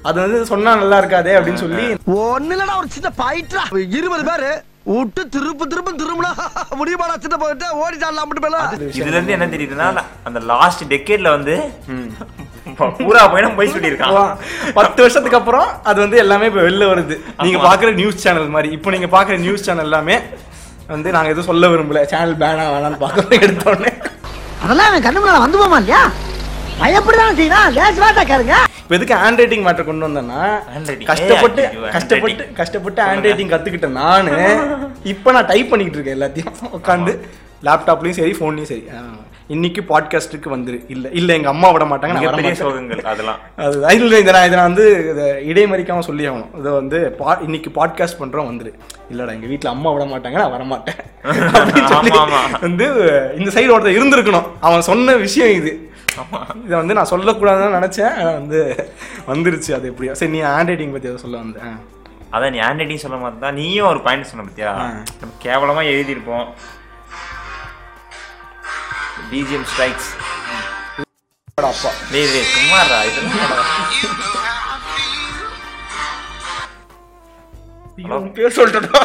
[0.08, 1.84] அது வந்து சொன்னா நல்லா இருக்காதே அப்படின்னு சொல்லி
[2.22, 3.62] ஒண்ணு இல்லடா ஒரு சின்ன பயிற்றா
[3.98, 4.50] இருபது பேரு
[4.90, 6.30] விட்டு திருப்பு திரும்ப திரும்பினா
[6.80, 7.66] முடியுமாடா சின்ன போயிட்டு
[8.44, 9.00] போல சில விஷயம்.
[9.00, 9.86] இதுல இருந்து என்ன தெரியுதுன்னா
[10.28, 11.54] அந்த லாஸ்ட் டெக்கேட்ல வந்து
[13.00, 14.30] பூரா பையனும் போய் சொல்லியிருக்கான்.
[14.78, 17.14] பத்து வருஷத்துக்கு அப்புறம் அது வந்து எல்லாமே இப்போ வெளில வருது.
[17.44, 18.70] நீங்க பாக்குற நியூஸ் சேனல் மாதிரி.
[18.76, 20.16] இப்போ நீங்க பாக்குற நியூஸ் சேனல் எல்லாமே
[20.94, 22.02] வந்து நாங்க எதுவும் சொல்ல விரும்பல.
[22.12, 23.92] சேனல் பேனா வேணாம்னு பார்க்கறது எடுத்தோடனே
[24.64, 26.02] அதெல்லாம் கண்ணு முன்னால வந்து போமா இல்லையா?
[26.80, 28.56] பயப்படதான் செய்யலாம் லேஸ் வாட்டா கேளுங்க.
[28.86, 30.40] இப்போ எதுக்கு ஹேண்ட் ரைட்டிங் மேட்டர் கொண்டு வந்தேன்னா.
[31.08, 31.62] கஷ்டப்பட்டு
[31.94, 32.44] கஷ்டப்பட்டு.
[32.58, 34.34] கஷ்டப்பட்டு ஹேண்ட் ரைட்டிங் கத்துக்கிட்டேன் நானு.
[35.12, 36.52] இப்போ நான் டைப் பண்ணிக்கிட்டு இருக்கேன் எல்லாத்தையும்.
[36.78, 37.12] உட்காந்து
[37.66, 38.84] லேப்டாப்லயும் சரி ஃபோன்லயும் சரி.
[39.54, 40.78] இன்னைக்கு பாட்காஸ்ட்டுக்கு வந்துரு.
[40.94, 42.60] இல்ல இல்ல எங்க அம்மா விட மாட்டாங்க நான்.
[42.62, 43.40] சோகங்கள் அதெல்லாம்.
[43.88, 46.52] அது இல்லை இதை நான் இதை நான் வந்து இதை இடைமறிக்காம சொல்லி ஆகணும்.
[46.60, 48.72] இதை வந்து பா இன்னைக்கு பாட்காஸ்ட் பண்றோம் வந்துரு.
[49.12, 50.98] இல்லடா எங்க வீட்ல அம்மா விட மாட்டாங்க நான் வர மாட்டேன்
[51.58, 52.60] அப்படின்னு சொல்லி ஆமா, ஆமா.
[52.66, 52.86] வந்து
[53.40, 54.48] இந்த சைடு ஒருத்தர் இருந்திருக்கணும்.
[54.60, 55.72] அவன் சொன்ன விஷயம் இது.
[56.64, 58.16] இதை வந்து நான் சொல்லக்கூடாதுன்னு நினைச்சேன்.
[58.32, 58.60] வந்து
[59.28, 59.70] வந்துருச்சு.
[59.74, 60.14] அது எப்படியோ.
[60.14, 61.60] சரி நீ ஹேண்ட் ரைட்டிங் பத்தி எதை சொல்ல வந்த.
[61.64, 61.70] ஆ.
[62.32, 64.72] அதான் நீ ஹேண்ட் ரைட்டிங் சொல்ல மாதிரி தான் நீயும் ஒரு பாயிண்ட் சொன்ன பத்தியா.
[65.20, 66.46] நம்ம கேவலமா எழுதியிருப்போம்.
[69.30, 70.10] பிஜிஎம் ஸ்ட்ரைக்ஸ்
[71.54, 71.90] அப்பா?
[72.12, 72.98] டேய் டேய் சும்மாடா.
[77.98, 79.00] இதெல்லாம் பேர் சொல்லிட்டா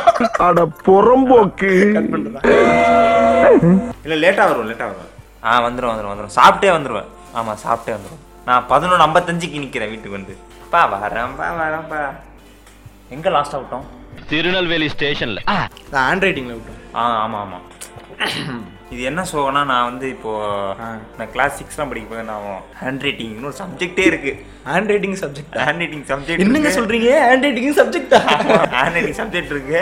[0.45, 1.69] அட புறம்போக்கு.
[4.05, 5.10] இல்ல லேட்டா வரும் லேட்டா வரும்
[5.49, 6.35] ஆ வந்துரும் வந்துரும் வந்துரும்.
[6.39, 7.09] சாப்பிட்டே வந்துருவேன்.
[7.39, 10.33] ஆமா சாப்பிட்டே வந்துரும் நான் பதினொன்று ஐம்பத்தஞ்சுக்கு நிக்கிறேன் வீட்டுக்கு வந்து.
[10.73, 12.01] பா வரேன்பா வரேன்பா
[13.15, 13.87] எங்க லாஸ்ட் விட்டோம்?
[14.29, 15.41] திருநெல்வேலி ஸ்டேஷன்ல.
[15.93, 16.79] நான் ஹேண்ட் ரைட்டிங்ல விட்டேன்.
[16.99, 17.59] ஆ ஆமா ஆமா.
[18.93, 20.31] இது என்ன சோகனா நான் வந்து இப்போ.
[21.17, 22.45] நான் கிளாஸ் சிக்ஸ்லாம் படிக்க போது நான்
[22.81, 24.33] ஹேண்ட் ரைட்டிங்னு ஒரு சப்ஜெக்டே இருக்கு.
[24.71, 27.11] Hand writing subject hand writing subject என்னங்க சொல்றீங்க?
[27.29, 28.19] ஹேண்ட் ரைட்டிங் சப்ஜெக்டா
[28.77, 29.81] ஹேண்ட் ரைட்டிங் சப்ஜெக்ட் இருக்கு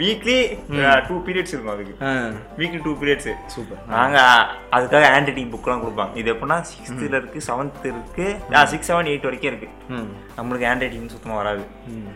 [0.00, 0.36] வீக்லி
[1.08, 1.94] டூ பீரியட்ஸ் இருக்கும் அதுக்கு.
[2.60, 3.76] Weekly two periods Super.
[3.94, 4.18] நாங்க
[4.76, 6.16] அதுக்காக ஹேண்ட் ரைட்டிங் புக்லாம் கொடுப்பாங்க.
[6.20, 8.26] இது எப்படின்னா சிக்ஸ்த்தில் இருக்கு செவன்த் இருக்கு.
[8.72, 9.68] சிக்ஸ் செவன் எயிட் வரைக்கும் இருக்கு.
[10.38, 11.64] நம்மளுக்கு ஹேண்ட் ரைட்டிங் சுத்தமாக வராது.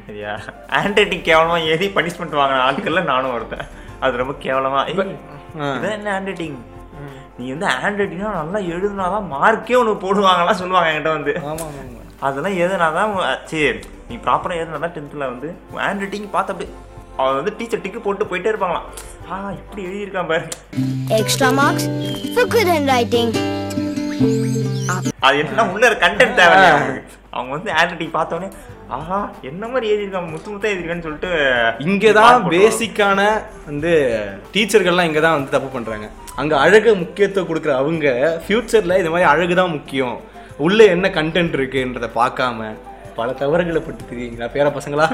[0.09, 0.33] சரியா?
[0.79, 3.65] ஹேண்ட் ரைட்டிங் கேவலமா எழுதி பனிஷ்மெண்ட் வாங்கின ஆட்கள்ல நானும் ஒருத்தன்.
[4.05, 4.83] அது ரொம்ப கேவலமா.
[4.95, 5.15] இதான்
[5.99, 6.59] என்ன ஹேண்ட் ரைட்டிங்
[7.39, 11.35] நீ வந்து ஹேண்ட் ரைட்டிங்னா நல்லா எழுதுனாதான் மார்க்கே உனக்கு போடுவாங்கலாம் சொல்லுவாங்க என்கிட்ட வந்து.
[12.29, 13.13] அதெல்லாம் எதுனாதான்
[13.51, 15.49] சரி நீ ப்ராப்பராக எதுனா தான் டென்த்தில் வந்து
[15.85, 16.69] ஹேண்ட் ரைட்டிங் பார்த்து அப்படி
[17.19, 18.88] அவன் வந்து டீச்சர் டிக்கு போட்டு போயிட்டே இருப்பாங்களாம்
[19.29, 20.47] ஆ இப்படி எழுதியிருக்கான் பாரு
[21.14, 21.85] Extra marks
[22.35, 23.31] for good handwriting.
[25.23, 26.59] அது என்ன உள்ள கண்டென்ட் தேவை.
[27.33, 28.49] அவங்க வந்து ஹேண்ட் ரைட்டிங் பார்த்தோன்னே
[28.96, 29.18] ஆஹா
[29.49, 31.31] என்ன மாதிரி எழுதியிருக்கான் முத்து முத்தா எழுதியிருக்கான்னு சொல்லிட்டு
[31.87, 32.46] இங்கே தான்.
[32.55, 33.20] பேசிக்கான
[33.66, 33.92] வந்து
[34.55, 36.07] டீச்சர்கள்லாம் இங்கே தான் வந்து தப்பு பண்ணுறாங்க
[36.40, 38.09] அங்கே அழகு முக்கியத்துவம் கொடுக்குற அவங்க
[38.44, 40.16] ஃப்யூச்சரில் இது மாதிரி அழகு தான் முக்கியம்
[40.61, 42.70] உள்ளே என்ன கண்டென்ட் இருக்குன்றதை பார்க்காம
[43.20, 45.06] பல தவறுகளை பட்டு தெரியுங்களா பேர பசங்களா?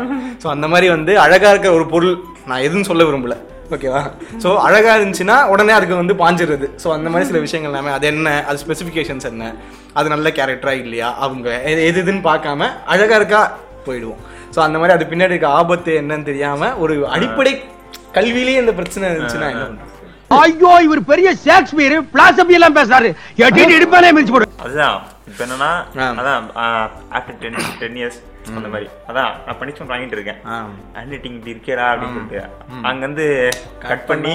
[0.43, 2.15] ஸோ அந்த மாதிரி வந்து அழகாக இருக்கிற ஒரு பொருள்
[2.51, 3.37] நான் எதுவும் சொல்ல விரும்பல.
[3.75, 4.01] ஓகேவா
[4.43, 8.35] ஸோ அழகாக இருந்துச்சுன்னா உடனே அதுக்கு வந்து பாஞ்சிடுறது ஸோ அந்த மாதிரி சில விஷயங்கள் எல்லாமே அது என்ன
[8.49, 9.45] அது ஸ்பெசிஃபிகேஷன்ஸ் என்ன?
[9.99, 11.09] அது நல்ல கேரக்டரா இல்லையா?
[11.25, 13.43] அவங்க எது எது இதுன்னு பார்க்காம அழகாக இருக்கா?
[13.87, 14.21] போயிடுவோம்.
[14.55, 17.55] ஸோ அந்த மாதிரி அது பின்னாடி இருக்க ஆபத்து என்னன்னு தெரியாம ஒரு அடிப்படை
[18.17, 19.93] கல்வியிலேயே இந்த பிரச்சனை இருந்துச்சுன்னா என்ன பண்றது?
[20.31, 21.99] ஐயோ இவர் பெரிய ஷேக்ஸ்பியர்.
[22.15, 23.09] பிளாசபி எல்லாம் பேசுறாரு.
[23.45, 24.47] எட்டிட்டு இடுப்பாலே மிதிச்சு போடு.
[24.65, 24.97] அதுதான்.
[25.31, 25.71] இப்போ என்னன்னா.
[26.21, 26.47] அதான்
[27.17, 28.19] ஆஃப்டர் டென் டென் இயர்ஸ்
[28.57, 28.87] அந்த மாதிரி.
[29.11, 30.39] அதான் நான் பனிஷ்மெண்ட் வாங்கிட்டு இருக்கேன்.
[30.97, 32.41] ஹேண்ட் ரைட்டிங் இப்படி இருக்கேடா அப்படின்னு சொல்லிட்டு.
[32.91, 33.27] அங்கேருந்து
[33.85, 34.35] கட் பண்ணி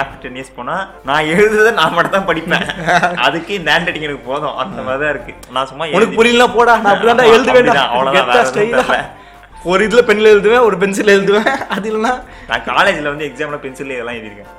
[0.00, 0.76] ஆஃப்டர் டென் இயர்ஸ் போனா
[1.10, 2.66] நான் எழுதுறதை நான் மட்டும் தான் படிப்பேன்.
[3.26, 4.56] அதுக்கு இந்த ஹேண்ட் ரைட்டிங் எனக்கு போதும்.
[4.64, 5.34] அந்த மாதிரி தான் இருக்கு.
[5.56, 6.74] நான் சும்மா உனக்கு புரியல போடா.
[6.84, 9.08] நான் அப்படிதான்டா ஆமா, எழுத அப்படிதான், வேண்டாம் அவ்வளவுதான்.
[9.72, 11.48] ஒரு இதுல பென்ல எழுதுவேன் ஒரு பென்சில் எழுதுவேன்.
[11.76, 12.14] அது இல்லைன்னா
[12.50, 14.52] நான் காலேஜ்ல வந்து எக்ஸாம்ல பென்சில் இதெல்லாம் எழுதியிருக்கேன்.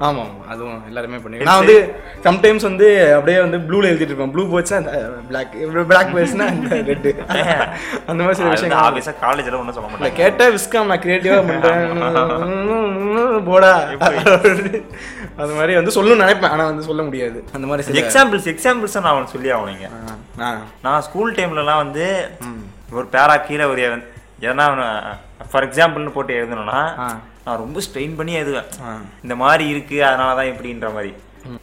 [0.00, 0.06] ஆ.
[0.06, 1.76] ஆமா ஆமா அதுவும் எல்லாருமே பண்ணுவேன் நான் வந்து
[2.24, 4.32] சம்டைம்ஸ் வந்து அப்படியே வந்து ப்ளூல எழுதிட்டு இருப்பேன்.
[4.34, 4.92] ப்ளூ போச்சுன்னா
[5.28, 5.52] பிளாக்
[5.90, 7.08] பிளாக் போச்சுன்னா இந்த ரெட்
[8.06, 11.84] அந்த மாதிரி சில விஷயங்கள் ஆபீஸா காலேஜ்ல ஒன்றும் சொல்ல மாட்டேன் கேட்டா விஸ்காம் நான் கிரியேட்டிவா பண்றேன்.
[13.48, 13.72] போடா.
[15.42, 16.50] அது மாதிரி வந்து சொல்லணும்னு நினைப்பேன்.
[16.50, 17.38] ஆனா வந்து சொல்ல முடியாது.
[17.52, 19.88] அந்த மாதிரி எக்ஸாம்பிள்ஸ் எக்ஸாம்பிள்ஸ் நான் அவனுக்கு சொல்லி ஆகணுங்க.
[20.82, 22.06] நான் ஸ்கூல் டைம்லலாம் வந்து
[22.92, 23.82] ஒரு பேரா கீழே ஒரு
[24.40, 24.66] எதனா
[25.50, 26.80] ஃபார் எக்ஸாம்பிள்னு போட்டு எழுதணும்னா.
[27.44, 28.34] நான் ரொம்ப ஸ்ட்ரெயின் பண்ணி
[28.84, 28.92] ஆ.
[29.24, 31.12] இந்த மாதிரி இருக்கு அதனால தான் இப்படின்ற மாதிரி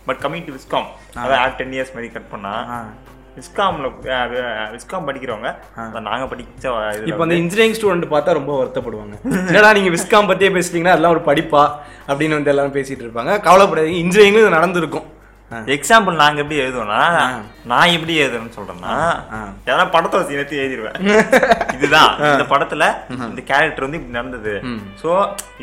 [0.07, 0.87] பட் கமிங் டு விஸ்காம்
[1.19, 2.79] அதான் டென் இயர்ஸ் மாதிரி கட் பண்ணா ஆ.
[3.37, 3.87] விஸ்காம்ல
[4.73, 5.49] விஸ்காம் படிக்கிறவங்க
[5.81, 10.49] அதான் நாங்க படிச்ச இதுல இப்போ அந்த இன்ஜினியரிங் ஸ்டூடெண்ட் பார்த்தா ரொம்ப வருத்தப்படுவாங்க என்னடா நீங்க விஸ்காம் பத்தியே
[10.55, 11.63] பேசிட்டீங்கன்னா அதெல்லாம் ஒரு படிப்பா
[12.07, 15.07] அப்படின்னு வந்து எல்லாரும் பேசிட்டு இருப்பாங்க கவலைப்படாதீங்க இன்ஜினியரிங்ல இது நடந்திருக்கும்.
[15.75, 16.99] எக்ஸாம்பிள் நாங்க எப்படி எழுதுவோம்னா
[17.71, 18.95] நான் எப்படி எழுதுறேன்னு சொல்றேன்னா.
[19.69, 20.97] ஏன்னா படத்தை வச்சு நேரத்தி எழுதிருவேன்.
[21.75, 22.12] இதுதான்.
[22.33, 22.83] இந்த படத்துல
[23.29, 24.53] இந்த கேரக்டர் வந்து இப்படி நடந்தது.
[25.01, 25.09] சோ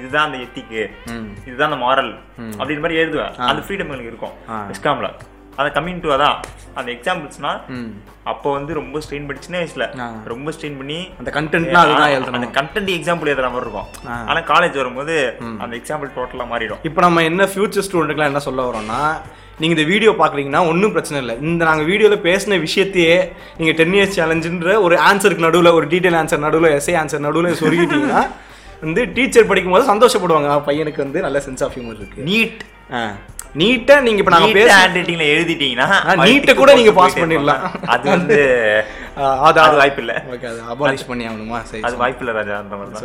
[0.00, 0.82] இதுதான் அந்த எத்திக்கு.
[1.46, 2.12] இதுதான் அந்த மாரல்
[2.58, 3.32] அப்படின்ற மாதிரி எழுதுவேன்.
[3.50, 4.34] அந்த ஃப்ரீடம் எனக்கு இருக்கும்.
[4.74, 5.10] எக்ஸாம்ல
[5.60, 6.38] அதை கம்மிங் டு அதான்.
[6.78, 7.52] அந்த எக்ஸாம்பிள்ஸ்னா
[8.32, 9.84] அப்போ வந்து ரொம்ப ஸ்ட்ரெயின் பண்ணி சின்ன வயசுல.
[10.32, 13.88] ரொம்ப ஸ்ட்ரெயின் பண்ணி அந்த கண்டென்ட்னா அதுதான் அந்த கண்டென்ட் எக்ஸாம்பிள் எழுதுற மாதிரி இருக்கும்.
[14.30, 15.14] ஆனா காலேஜ் வரும்போது
[15.64, 16.82] அந்த எக்ஸாம்பிள் டோட்டலா மாறிடும்.
[16.82, 19.00] இப்போ நம்ம என்ன ஃபியூச்சர் ஸ்டூடெண்ட்டுக்குலாம் என்ன சொல்ல வரோம்னா
[19.58, 21.36] நீங்க இந்த வீடியோ பார்க்குறீங்கன்னா ஒன்றும் பிரச்சனை இல்லை.
[21.40, 23.14] இந்த நாங்கள் வீடியோவில் பேசின விஷயத்தையே
[23.56, 28.22] நீங்க டென் இயர்ஸ் சேலஞ்சுன்ற ஒரு ஆன்சருக்கு நடுவில் ஒரு டீட்டெயில் ஆன்சர் நடுவில் எஸ்ஏ ஆன்சர் நடுவில் சொல்லிக்கிட்டீங்கன்னா
[28.80, 30.48] வந்து டீச்சர் படிக்கும் போது சந்தோஷப்படுவாங்க.
[30.48, 32.22] "ஆ, பையனுக்கு வந்து நல்ல சென்ஸ் ஆஃப் ஹியூமர் இருக்கு.
[32.24, 32.58] நீட்
[33.60, 35.88] நீட்டா நீங்க இப்ப நாங்க பேச ஹேண்ட் ரைட்டிங்ல எழுதிட்டீங்கன்னா
[36.26, 37.62] நீட்டை கூட நீங்க போயிட்டே பண்ணிடலாம்.
[37.94, 38.38] அது வந்து
[39.46, 40.14] அது அது வாய்ப்பில்ல.
[40.32, 42.98] ஓகே அது அபாலிஷ் பண்ணி ஆகணுமா சரி அது வாய்ப்பில்லை ராஜா அந்த மாதிரி.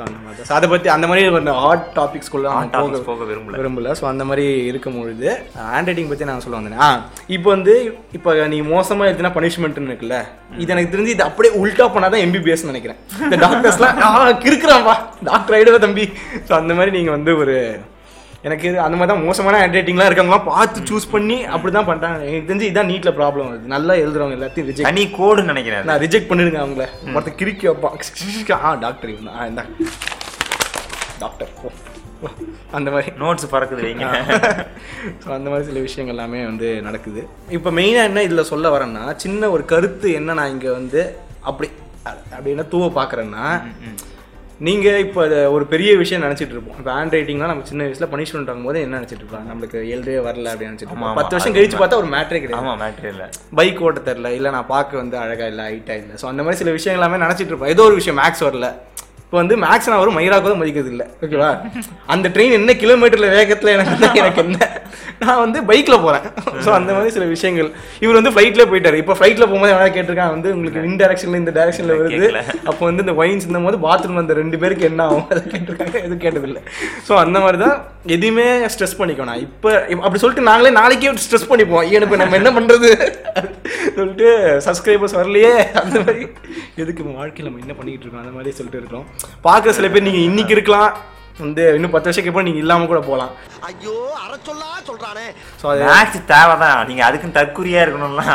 [0.48, 3.56] So, அதை பத்தி அந்த மாதிரி ஒரு ஹாட் டாபிக்ஸ்குள்ள Hot topics போக விரும்பல.
[3.62, 3.94] விரும்பல.
[4.00, 5.30] ஸோ அந்த மாதிரி இருக்கும் பொழுது
[5.70, 6.82] ஹேண்ட் ரைட்டிங் பத்தி நான் சொல்ல வந்தேன்.
[6.86, 6.90] ஆ
[7.36, 7.76] இப்போ வந்து
[8.20, 10.18] இப்போ நீ மோசமா எழுதினா பனிஷ்மெண்ட்னு இருக்குல்ல
[10.64, 13.00] இது எனக்கு தெரிஞ்சு இது அப்படியே உல்டா பண்ணாதான் எம்பிபிஎஸ் நினைக்கிறேன்.
[13.28, 14.02] இந்த டாக்டர்ஸ்லாம்
[14.46, 14.96] கிறுக்குறான்பா
[15.32, 16.08] டாக்டர் ஆயிடுவ தம்பி.
[16.50, 17.56] ஸோ அந்த மாதிரி நீங்க வந்து ஒரு
[18.48, 22.18] எனக்கு இது அந்த மாதிரி தான் மோசமான ஹேண்ட் ரைட்டிங்லாம் இருக்கவங்களாம் பார்த்து சூஸ் பண்ணி அப்படி தான் பண்ணுறாங்க
[22.30, 26.30] எனக்கு தெரிஞ்சு இதான் நீட்டில் ப்ராப்ளம் வருது நல்லா எழுதுறவங்க எல்லாத்தையும் ரிஜெக்ட் தனி கோடுன்னு நினைக்கிறேன் நான் ரிஜெக்ட்
[26.32, 26.86] பண்ணிடுங்க அவங்கள.
[27.16, 28.62] மொத்த கிறுக்கி வைப்பான்.
[28.68, 29.32] ஆ டாக்டர் இவன்.
[29.38, 29.66] ஆ இந்தா.
[31.24, 31.52] டாக்டர்
[32.78, 33.12] அந்த மாதிரி.
[33.22, 34.08] நோட்ஸ் பறக்குது வைங்க.
[35.22, 37.22] ஸோ அந்த மாதிரி சில விஷயங்கள் எல்லாமே வந்து நடக்குது.
[37.58, 41.02] இப்போ மெயினாக என்ன இதில் சொல்ல வரேன்னா சின்ன ஒரு கருத்து என்ன நான் இங்கே வந்து
[41.52, 41.70] அப்படி
[42.36, 43.46] அப்படி என்ன தூவ பார்க்குறேன்னா
[44.68, 45.22] நீங்கள் இப்போ
[45.54, 46.76] ஒரு பெரிய விஷயம் நினச்சிட்டு இருப்போம்.
[46.80, 50.72] இப்போ ஹேண்ட் ரைட்டிங்லாம் நம்ம சின்ன வயசில் பனிஷ்மெண்ட் வாங்கும்போது என்ன நினச்சிட்டு இருப்போம் நம்மளுக்கு எழுதவே வரல அப்படின்னு
[50.72, 50.98] நினச்சிட்டு.
[51.20, 51.78] பத்து வருஷம் கழிச்சு.
[51.82, 52.60] பார்த்தா ஒரு மேட்ரே கிடையாது.
[52.60, 53.24] ஆமா மேட்ரு இல்ல.
[53.60, 56.16] பைக் ஓட்ட தெரில இல்லை நான் பார்க்க வந்து அழகா இல்லை ஹைட்டா இல்லை.
[56.24, 57.74] ஸோ அந்த மாதிரி சில விஷயங்கள் எல்லாமே நினச்சிட்டு இருப்போம்.
[57.76, 58.70] ஏதோ ஒரு விஷயம் மேக்ஸ் வரல.
[59.32, 61.50] இப்போ வந்து மேக்ஸ் நான் ஒரு மயிராக கூட மதிக்கிறது இல்லை ஓகேவா
[62.14, 64.58] அந்த ட்ரெயின் என்ன கிலோமீட்டர்ல வேகத்தில் எனக்கு எனக்கு என்ன?
[65.22, 66.26] நான் வந்து பைக்கில் போகிறேன்
[66.66, 67.70] ஸோ அந்த மாதிரி சில விஷயங்கள்.
[68.04, 68.98] இவர் வந்து ஃப்ளைட்டில் போயிட்டாரு.
[69.04, 72.28] இப்போ ஃப்ளைட்டில் போகும்போது எவ்வளோ கேட்டிருக்கான் வந்து உங்களுக்கு இந்த டேரக்ஷனில் இந்த டேரக்ஷனில் வருது.
[72.72, 75.26] அப்போ வந்து இந்த ஒயின்ஸ் இந்த போது பாத்ரூம் அந்த ரெண்டு பேருக்கு என்ன ஆகும்?
[75.36, 75.96] அதை கேட்டிருக்காங்க.
[76.06, 76.64] எதுவும் கேட்டதில்லை.
[77.08, 77.78] ஸோ அந்த மாதிரி தான்
[78.18, 79.72] எதுவுமே ஸ்ட்ரெஸ் பண்ணிக்கணும் இப்போ
[80.06, 81.88] அப்படி சொல்லிட்டு நாங்களே நாளைக்கே ஸ்ட்ரெஸ் பண்ணிப்போம்.
[82.08, 82.92] இப்போ நம்ம என்ன பண்ணுறது
[83.96, 84.28] சொல்லிட்டு
[84.66, 85.52] சப்ஸ்கிரைபர்ஸ் வரலையே?
[85.82, 86.24] அந்த மாதிரி.
[86.76, 88.24] எதுக்கு நம்ம வாழ்க்கையில் நம்ம என்ன பண்ணிக்கிட்டு இருக்கோம்?
[88.24, 89.06] அந்த மாதிரி சொல்லிட்டு இருக்கோம்
[89.44, 90.92] பார்க்குற சில பேர் நீங்கள் இன்னைக்கு இருக்கலாம்.
[91.40, 93.32] வந்து இன்னும் பத்து வருஷத்துக்கு அப்புறம் நீங்கள் இல்லாமல் கூட போகலாம்.
[93.62, 95.26] ஐயோ அரை சொல்லா சொல்றானே.
[95.62, 96.88] ஸோ அது மேட்ச் தேவைதான்.
[96.88, 98.34] நீங்க அதுக்குன்னு தற்குறியா இருக்கணும்லாம்.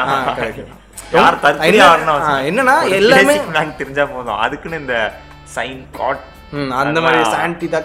[2.48, 4.38] என்னன்னா எல்லாமே- நாங்க தெரிஞ்சா போதும்.
[4.38, 4.96] அதுக்குன்னு இந்த
[5.54, 7.78] சைன் காட் ம், அந்த மாதிரி டான்டிதா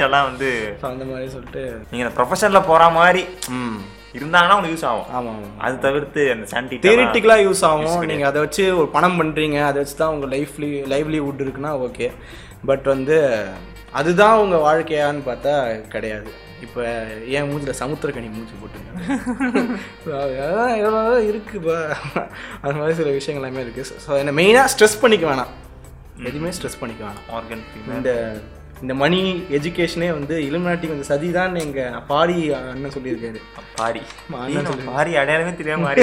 [0.00, 0.48] எல்லாம் வந்து
[0.80, 3.78] ஸோ அந்த மாதிரி சொல்லிட்டு நீங்க இந்த ப்ரொஃபஷன்ல போற மாதிரி ம்.
[4.18, 5.08] இருந்தாங்கன்னா உங்களுக்கு யூஸ் ஆகும்.
[5.18, 8.06] ஆமாம் அது தவிர்த்து அந்த சாண்டி தியரிட்டிக்கலாக யூஸ் ஆகும்.
[8.10, 12.08] நீங்கள் அதை வச்சு ஒரு பணம் பண்ணுறீங்க அதை வச்சு தான் உங்கள் லைஃப்லி லைவ்லிவுட் இருக்குன்னா ஓகே
[12.70, 13.18] பட் வந்து
[14.00, 15.52] அதுதான் உங்கள் வாழ்க்கையான்னு பார்த்தா
[15.94, 16.30] கிடையாது.
[16.64, 16.82] இப்போ
[17.36, 18.90] ஏன் மூஞ்சில் சமுத்திரக்கனி மூஞ்சி போட்டுங்க.
[21.30, 21.76] இருக்குப்பா
[22.62, 25.52] அந்த மாதிரி சில விஷயங்கள் எல்லாமே இருக்குது ஸோ என்ன மெயினாக ஸ்ட்ரெஸ் பண்ணிக்க வேணாம்.
[26.28, 27.26] எதுவுமே ஸ்ட்ரெஸ் பண்ணிக்க வேணாம்.
[27.36, 27.64] ஆர்கன்
[27.98, 28.12] இந்த
[28.82, 29.18] இந்த மணி
[29.56, 33.40] எஜுகேஷனே வந்து இலுமினாட்டி கொஞ்சம் சதிதான் எங்கள் பாடி அண்ணன் சொல்லியிருக்காரு.
[33.78, 34.00] பாரி.
[34.88, 36.02] பாரி அடையாளமே தெரியாம மாறி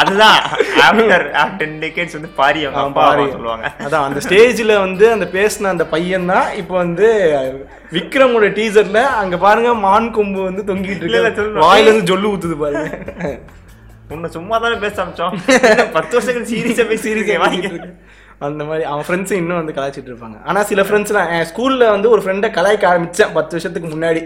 [0.00, 0.38] அதுதான்.
[0.86, 1.24] ஆஃப்டர்
[1.60, 2.62] டென் டெக்கேட்ஸ் வந்து பாரி
[2.98, 3.26] பாரி.
[3.36, 3.68] சொல்லுவாங்க.
[3.86, 7.08] அதான் அந்த ஸ்டேஜ்ல வந்து அந்த பேசின அந்த பையன் தான் இப்போ வந்து
[7.96, 11.34] விக்ரமோட டீசர்ல அங்க பாருங்க மான் கொம்பு வந்து தொங்கிட்டு இருக்கு.
[11.40, 11.64] சொல்லணும்.
[11.66, 12.90] வாயில இருந்து ஜொல்லு ஊத்துது பாருங்க.
[14.14, 15.34] உன்னை சும்மா தானே பேச அமைச்சோம்
[15.96, 17.90] பத்து வருஷத்துக்கு சீரியஸா பேசி சீரியஸா வாங்கிட்டு
[18.46, 20.36] அந்த மாதிரி அவன் ஃப்ரெண்ட்ஸ் இன்னும் வந்து கலாய்ச்சிட்டு இருப்பாங்க.
[20.50, 24.22] ஆனா சில ஃப்ரெண்ட்ஸ் நான் என் ஸ்கூல்ல வந்து ஒரு ஃப்ரெண்டை கலாய்க்க ஆரம்பிச்சேன் பத்து வருஷத்துக்கு முன்னாடி.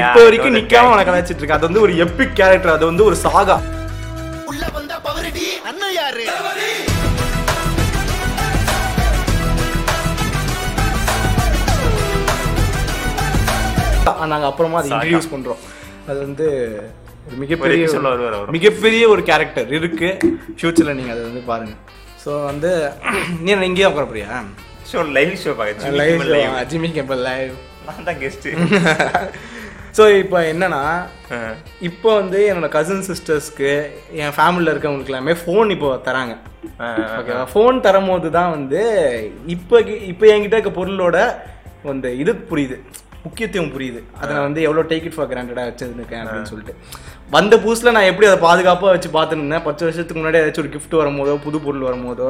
[0.00, 0.88] இப்போ வரைக்கும் நிக்காம.
[0.90, 1.58] அவனை கலாய்ச்சிட்டு இருக்கேன்.
[1.58, 3.56] அது வந்து ஒரு எப்பிக் கேரக்டர் அது வந்து ஒரு சாகா
[4.50, 5.46] உள்ள வந்தா பவரடி.
[5.70, 6.26] அண்ணன் யாரு?
[14.32, 14.90] நாங்க அப்புறமா அதை.
[14.90, 15.60] இன்ட்ரடியூஸ் பண்றோம்.
[16.08, 16.46] அது வந்து
[17.26, 17.86] ஒரு மிகப்பெரிய.
[18.56, 20.10] மிகப்பெரிய ஒரு கேரக்டர் இருக்கு.
[20.58, 21.74] ஃபியூச்சர்ல நீங்க அதை வந்து பாருங்க.
[22.26, 22.70] ஸோ வந்து
[23.44, 24.30] நீ இங்கேயே உட்கார போறியா?
[24.90, 27.52] ஷோ லைவ் ஷோ பாக்க live live Jimmy Campbell live
[27.86, 28.46] நான் தான் கெஸ்ட்
[29.98, 30.80] ஸோ இப்போ என்னன்னா
[31.88, 33.70] இப்போ வந்து என்னோட கசின் சிஸ்டர்ஸ்க்கு
[34.22, 36.34] என் ஃபேமிலியில் இருக்கவங்களுக்கு எல்லாமே ஃபோன் இப்போ தராங்க.
[37.18, 38.82] ஓகேவா ஃபோன் தரும்போது தான் வந்து
[39.54, 39.76] இப்போ
[40.12, 41.18] இப்போ என்கிட்ட இருக்க பொருளோட
[41.94, 42.76] அந்த இது புரியுது.
[43.26, 44.00] முக்கியத்துவம் புரியுது.
[44.20, 46.74] அதை நான் வந்து எவ்வளோ டேக் இட் ஃபார் கிராண்டடாக வச்சிருக்கேன் அப்படின்னு சொல்லிட்டு.
[47.34, 51.32] வந்த புதுசில் நான் எப்படி அதை பாதுகாப்பாக வச்சு பார்த்துருந்தேன் பத்து வருஷத்துக்கு முன்னாடி ஏதாச்சும் ஒரு gift வரும்போதோ
[51.46, 52.28] புது பொருள் வரும்போதோ.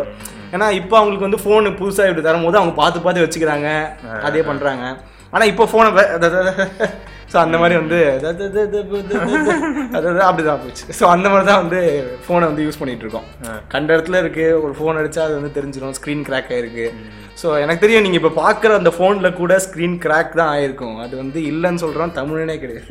[0.54, 3.68] ஏன்னா இப்போ அவங்களுக்கு வந்து ஃபோனு புதுசாக இப்படி தரும்போது அவங்க பார்த்து பார்த்து வச்சுக்கிறாங்க.
[4.28, 4.84] அதே பண்ணுறாங்க
[5.34, 5.90] ஆனால் இப்போ ஃபோனை
[7.32, 7.98] ஸோ அந்த மாதிரி வந்து
[9.92, 11.80] அதாவது அப்படிதான் போச்சு ஸோ அந்த மாதிரி தான் வந்து
[12.24, 13.26] ஃபோனை வந்து யூஸ் பண்ணிட்டு இருக்கோம்
[13.68, 16.86] கண்ட இடத்துல இருக்கு ஒரு ஃபோன் அடிச்சா அது வந்து தெரிஞ்சிடும் ஸ்க்ரீன் கிராக் ஆயிருக்கு
[17.36, 21.40] ஸோ எனக்கு தெரியும் நீங்கள் இப்போ பார்க்குற அந்த ஃபோனில் கூட ஸ்க்ரீன் கிராக் தான் ஆயிருக்கும் அது வந்து
[21.50, 22.86] இல்லைன்னு சொல்கிறோம் தமிழனே கிடையாது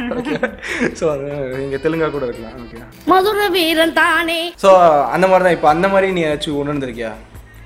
[0.99, 4.71] ஸோ அது நீங்கள் தெலுங்கா கூட இருக்கலாம் ஓகே மதுர வீரன் தானே ஸோ
[5.11, 7.13] அந்த மாதிரி தான் இப்போ அந்த மாதிரி நீ ஏதாச்சும் உணர்ந்திருக்கியா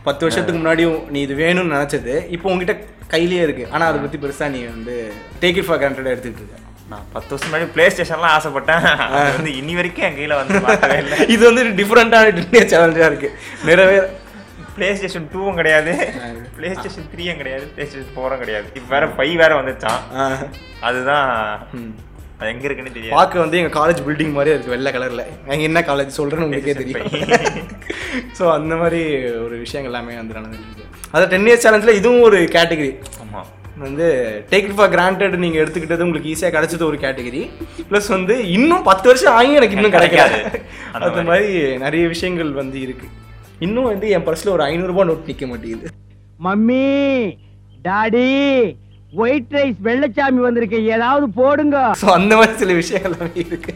[0.09, 2.75] பத்து வருஷத்துக்கு முன்னாடியும் நீ இது வேணும்னு நினச்சது இப்போ உங்ககிட்ட
[3.13, 3.65] கையிலேயே இருக்கு.
[3.73, 4.95] ஆனால் அதை பற்றி பெருசாக நீ வந்து
[5.43, 6.65] டேக் இட் ஃபார் கிராண்டட் எடுத்துக்கிட்டு இருக்க.
[6.91, 8.85] நான் பத்து வருஷம் முன்னாடி பிளே ஸ்டேஷன்லாம் ஆசைப்பட்டேன்
[9.37, 10.55] வந்து இன்னி வரைக்கும் என் கையில வந்து
[11.01, 11.17] இல்லை.
[11.33, 12.33] இது வந்து டிஃப்ரெண்ட்டான
[12.73, 13.29] சேலஞ்சாக இருக்கு.
[13.69, 14.05] நிறைவேற
[14.75, 15.93] பிளே ஸ்டேஷன் டூவும் கிடையாது.
[16.57, 17.65] பிளே ஸ்டேஷன் த்ரீயும் கிடையாது.
[17.75, 18.67] பிளே ஸ்டேஷன் ஃபோரும் கிடையாது.
[18.77, 20.01] இப்போ வேற ஃபைவ் வேற வந்துச்சான்
[20.89, 21.27] அதுதான்
[22.39, 23.15] அது எங்க இருக்குன்னு தெரியாது.
[23.17, 27.08] பார்க்க வந்து எங்கள் காலேஜ் பில்டிங் மாதிரியே இருக்கு வெள்ளை கலரில் எங்கள் என்ன காலேஜ் சொல்கிறேன்னு உங்களுக்கே தெரியும்.
[28.38, 29.02] ஸோ அந்த மாதிரி
[29.45, 30.86] ஒரு விஷயங்கள் எல்லாமே வந்து நடந்துட்டு இருக்கு.
[31.15, 32.91] அது டென் இயர்ஸ் சேலஞ்சில் இதுவும் ஒரு கேட்டகரி
[33.23, 33.41] ஆமா.
[33.84, 34.06] வந்து
[34.52, 37.41] டேக் இட் ஃபார் கிராண்டட் நீங்கள் எடுத்துக்கிட்டது உங்களுக்கு ஈஸியாக கிடைச்சது ஒரு கேட்டகரி
[37.89, 40.39] ப்ளஸ் வந்து இன்னும் பத்து வருஷம் ஆகி எனக்கு இன்னும் கிடைக்காது.
[40.97, 41.52] அந்த மாதிரி.
[41.86, 43.08] நிறைய விஷயங்கள் வந்து இருக்கு.
[43.60, 45.89] இன்னும் வந்து என் பர்ஸில் ஒரு ஐநூறுரூபா நோட் நிற்க மாட்டேங்குது.
[46.39, 46.84] Mummy
[47.82, 48.28] daddy
[49.17, 50.79] white rice Vellachami வந்திருக்கு.
[50.95, 51.77] ஏதாவது போடுங்க.
[52.01, 53.71] ஸோ அந்த மாதிரி சில விஷயங்கள் எல்லாமே இருக்கு.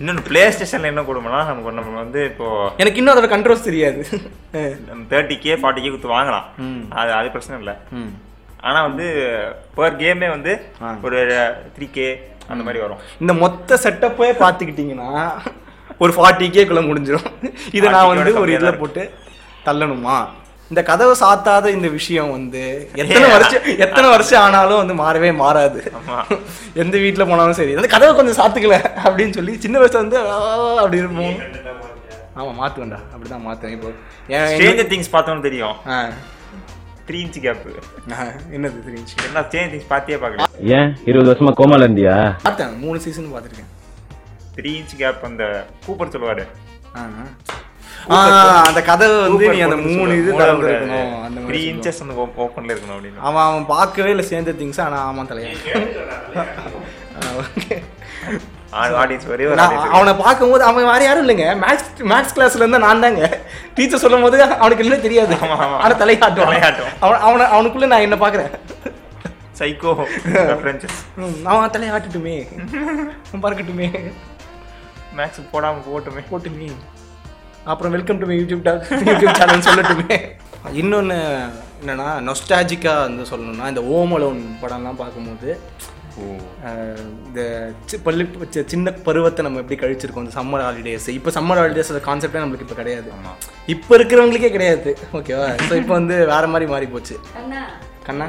[0.00, 2.46] இன்னொன்று பிளே ஸ்டேஷன்ல என்ன கொடுமைனா நமக்கு நம்ம வந்து இப்போ
[2.82, 4.00] எனக்கு இன்னும் அதோட கண்ட்ரோல்ஸ் தெரியாது.
[5.12, 6.46] தேர்ட்டி கே ஃபார்ட்டி கே கொடுத்து வாங்கலாம்.
[7.00, 7.74] அது அது பிரச்சனை இல்லை.
[8.68, 9.06] ஆனா வந்து
[9.76, 10.54] பர் கேமே வந்து
[11.08, 11.20] ஒரு
[11.76, 12.08] த்ரீ கே
[12.52, 13.02] அந்த மாதிரி வரும்.
[13.22, 15.12] இந்த மொத்த செட்டப்பே பார்த்துக்கிட்டிங்கன்னா
[16.04, 17.30] ஒரு ஃபார்ட்டி கேக்குள்ள முடிஞ்சிடும்
[17.76, 19.04] இதை நான் வந்து ஒரு இதில் போட்டு
[19.68, 20.16] தள்ளணுமா?
[20.70, 22.62] இந்த கதவை சாத்தாத இந்த விஷயம் வந்து
[22.94, 25.92] எத்தனை வருஷம் எத்தனை வருஷம் ஆனாலும் வந்து மாறவே மாறாது.
[25.98, 26.16] ஆமா.
[26.74, 27.74] எந்த வீட்டில் போனாலும் சரி.
[27.76, 30.38] அந்த கதவை கொஞ்சம் சாத்துக்கல அப்படின்னு சொல்லி சின்ன வயசுல வந்து ஆ,
[30.76, 31.36] அப்படி இருப்போம்.
[32.36, 32.98] ஆமா மாத்துவேன்டா.
[33.12, 33.70] அப்படிதான் மாத்துவேன்.
[33.70, 33.90] இப்போ
[34.28, 35.76] ஏன் திங்ஸ் பார்த்தோம்னு தெரியும்.
[37.08, 37.64] த்ரீ இன்ச் கேப்
[38.52, 40.46] என்னது தெரிஞ்சு என்ன ஸ்ட்ரேஞ்ச் திங்ஸ் பார்த்தே பார்க்கல?
[40.76, 40.96] ஏன்?
[41.04, 42.16] இருபது வருஷமா கோமால இருந்தியா?
[42.42, 42.78] பார்த்தேன்.
[42.78, 43.70] மூணு சீசன் பார்த்துருக்கேன்.
[44.56, 45.44] த்ரீ இன்ச் கேப் அந்த
[45.86, 46.44] கூப்பர் சொல்லுவாரு.
[46.96, 47.26] ஆ, ஆ,
[48.68, 52.14] அந்த கதவை வந்து நீ அந்த மூணு இது திறந்துருக்கணும் அந்த த்ரீ இன்ச்சஸ் அந்த
[52.44, 53.22] ஓப்பன்ல இருக்கணும் அப்படின்னு.
[53.28, 55.50] அவன் அவன் பார்க்கவே இல்லை சேர்ந்த திங்ஸ் ஆனா ஆமா தலையா.
[59.96, 61.46] அவனை பார்க்கும்போது அவன் வேற யாரும் இல்லைங்க.
[61.64, 63.28] மேக்ஸ் மேக்ஸ் கிளாஸ்ல இருந்தா நான் தாங்க.
[63.76, 65.36] டீச்சர் சொல்லும் போது அவனுக்கு என்ன தெரியாது.
[65.82, 66.56] ஆனா தலையாட்டுவான்.
[67.04, 68.52] அவன் அவனை அவனுக்குள்ள நான் என்ன பாக்குறேன்
[69.60, 69.92] சைக்கோ
[71.52, 72.36] அவன் தலையாட்டுட்டுமே.
[73.44, 73.88] பறக்கட்டுமே
[75.18, 76.68] மேக்ஸ் போடாம போட்டுமே போட்டுமே.
[77.72, 78.66] அப்புறம் welcome to YouTube
[79.10, 80.16] YouTube channel சொல்லட்டுமே.
[80.80, 81.16] இன்னொன்று
[81.80, 85.48] என்னன்னா நொஸ்டாஜிக்காக வந்து சொல்லணும்னா இந்த ஓம் அலோன் படம்லாம் பார்க்கும்போது
[87.28, 87.40] இந்த
[88.06, 88.24] பள்ளி
[88.72, 93.08] சின்ன பருவத்தை நம்ம எப்படி கழிச்சிருக்கோம் இந்த சம்மர் ஹாலிடேஸ் இப்போ சம்மர் ஹாலிடேஸ் கான்செப்டே நம்மளுக்கு இப்போ கிடையாது.
[93.74, 94.92] இப்போ இருக்கிறவங்களுக்கே கிடையாது.
[95.20, 97.16] ஓகேவா ஸோ இப்போ வந்து வேற மாதிரி மாறி போச்சு
[98.08, 98.28] கண்ணா.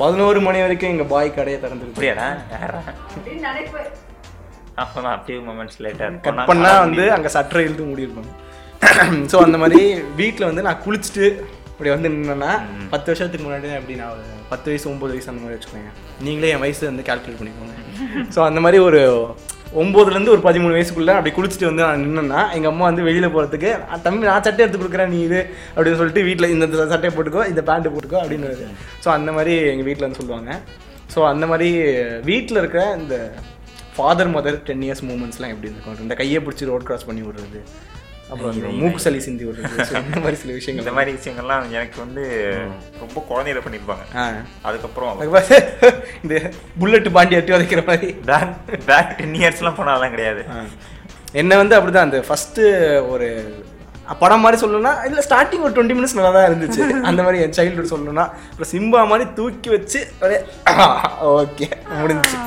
[0.00, 2.02] பதினோரு மணி வரைக்கும் எங்கள் பாய் கடையை திறந்துருக்கு
[4.82, 8.32] அப்பதான் அப்படியே மூமெண்ட்ஸ் லேட்டர் கட் பண்ணா வந்து அங்கே சட்டரை இழுத்து மூடியிருப்பாங்க.
[9.32, 9.80] ஸோ அந்த மாதிரி
[10.20, 11.26] வீட்டில் வந்து நான் குளிச்சுட்டு
[11.70, 12.50] இப்படி வந்து நின்னேன்னா
[12.92, 15.90] பத்து வருஷத்துக்கு முன்னாடி தான் எப்படி நான் ஒரு பத்து வயசு ஒம்பது வயசு அந்த மாதிரி வச்சுக்கோங்க.
[16.26, 17.74] நீங்களே என் வயசு வந்து கால்குலேட் பண்ணிக்கோங்க.
[18.34, 19.00] ஸோ அந்த மாதிரி ஒரு
[19.82, 23.70] ஒம்போதுலேருந்து ஒரு பதிமூணு வயசுக்குள்ளே அப்படி குளிச்சுட்டு வந்து நான் நின்னேன்னா எங்கள் அம்மா வந்து வெளியில் போகிறதுக்கு
[24.04, 25.40] தம்பி நான் சட்டை எடுத்து கொடுக்குறேன் நீ இது
[25.74, 28.50] அப்படின்னு சொல்லிட்டு வீட்டில் இந்த இந்த சட்டையை போட்டுக்கோ இந்த பேண்ட்டு போட்டுக்கோ அப்படின்னு
[29.04, 30.52] ஸோ அந்த மாதிரி எங்கள் வீட்டில் வந்து சொல்லுவாங்க.
[31.14, 31.68] ஸோ அந்த மாதிரி
[32.30, 33.16] வீட்டில் இருக்கிற இந்த
[33.96, 36.00] ஃபாதர் மதர் டென் இயர்ஸ் மூமெண்ட்ஸ்லாம் எப்படி இருக்கும்?
[36.00, 37.60] இந்த கையை பிடிச்சி ரோட் கிராஸ் பண்ணி விடுறது
[38.30, 42.22] அப்புறம் இந்த மூக்கு சளி சிந்தி விடுறது இந்த மாதிரி சில இந்த விஷயங்கள் மாதிரி விஷயங்கள்லாம் எனக்கு வந்து
[43.00, 44.24] ரொம்ப குழந்தையில பண்ணிருப்பாங்க ஆ.
[44.62, 45.20] அதுக்கப்புறம்
[46.22, 46.34] இந்த
[46.78, 48.08] புல்லட் பாண்டி அட்டி வதைக்கிற மாதிரி.
[48.26, 48.56] பேக்
[48.86, 50.42] பேக் டென் இயர்ஸ்லாம் போனாலாம் கிடையாது.
[51.34, 52.60] என்ன வந்து அப்படிதான் அந்த ஃபர்ஸ்ட்
[53.08, 53.28] ஒரு
[54.14, 57.02] படம் மாதிரி சொல்லணும்னா இல்லை ஸ்டார்டிங் ஒரு டுவெண்ட்டி மினிட்ஸ் நல்லா தான் இருந்துச்சு.
[57.02, 60.40] அந்த மாதிரி என் சைல்டுஹுட் சொல்லணும்னா அப்புறம் சிம்பா மாதிரி தூக்கி வச்சு அப்படியே
[61.22, 62.38] ஓகே முடிஞ்சுச்சு.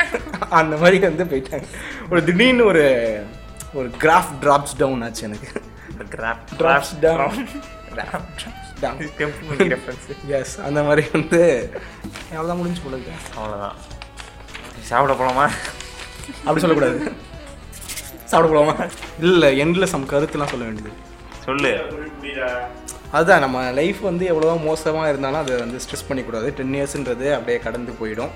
[0.50, 1.64] அந்த மாதிரி வந்து போயிட்டாங்க.
[2.10, 2.84] ஒரு திடீர்னு ஒரு
[3.72, 5.62] ஒரு கிராஃப் டிராப்ஸ் டவுன் ஆச்சு எனக்கு.
[8.82, 8.98] Down.
[9.18, 11.70] டெம்பிள் ரெஃபரன்ஸ் எஸ் அந்த மாதிரி வந்து
[12.34, 12.96] எவ்வளோதான் முடிஞ்சு போல.
[13.36, 13.76] அவ்வளோதான்
[14.82, 15.50] சாப்பிட போலாமா?
[16.44, 17.12] அப்படி சொல்லக்கூடாது.
[18.30, 18.74] சாப்பிட போலாமா
[19.28, 20.92] இல்லை எண்டில் சம் கருத்துலாம் சொல்ல வேண்டியது.
[21.46, 21.72] சொல்லு.
[23.16, 26.48] அதுதான் நம்ம லைஃப் வந்து எவ்வளவோ மோசமாக இருந்தாலும் அதை வந்து ஸ்ட்ரெஸ் பண்ணிக்கூடாது.
[26.58, 28.32] டென் இயர்ஸ்ன்றது அப்படியே கடந்து போயிடும்.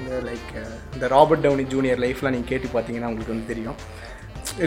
[0.00, 0.52] இந்த லைக்
[0.94, 3.78] இந்த ராபர்ட் டவுனி ஜூனியர் லைஃப்லாம் நீங்கள் கேட்டு பார்த்தீங்கன்னா உங்களுக்கு வந்து தெரியும்.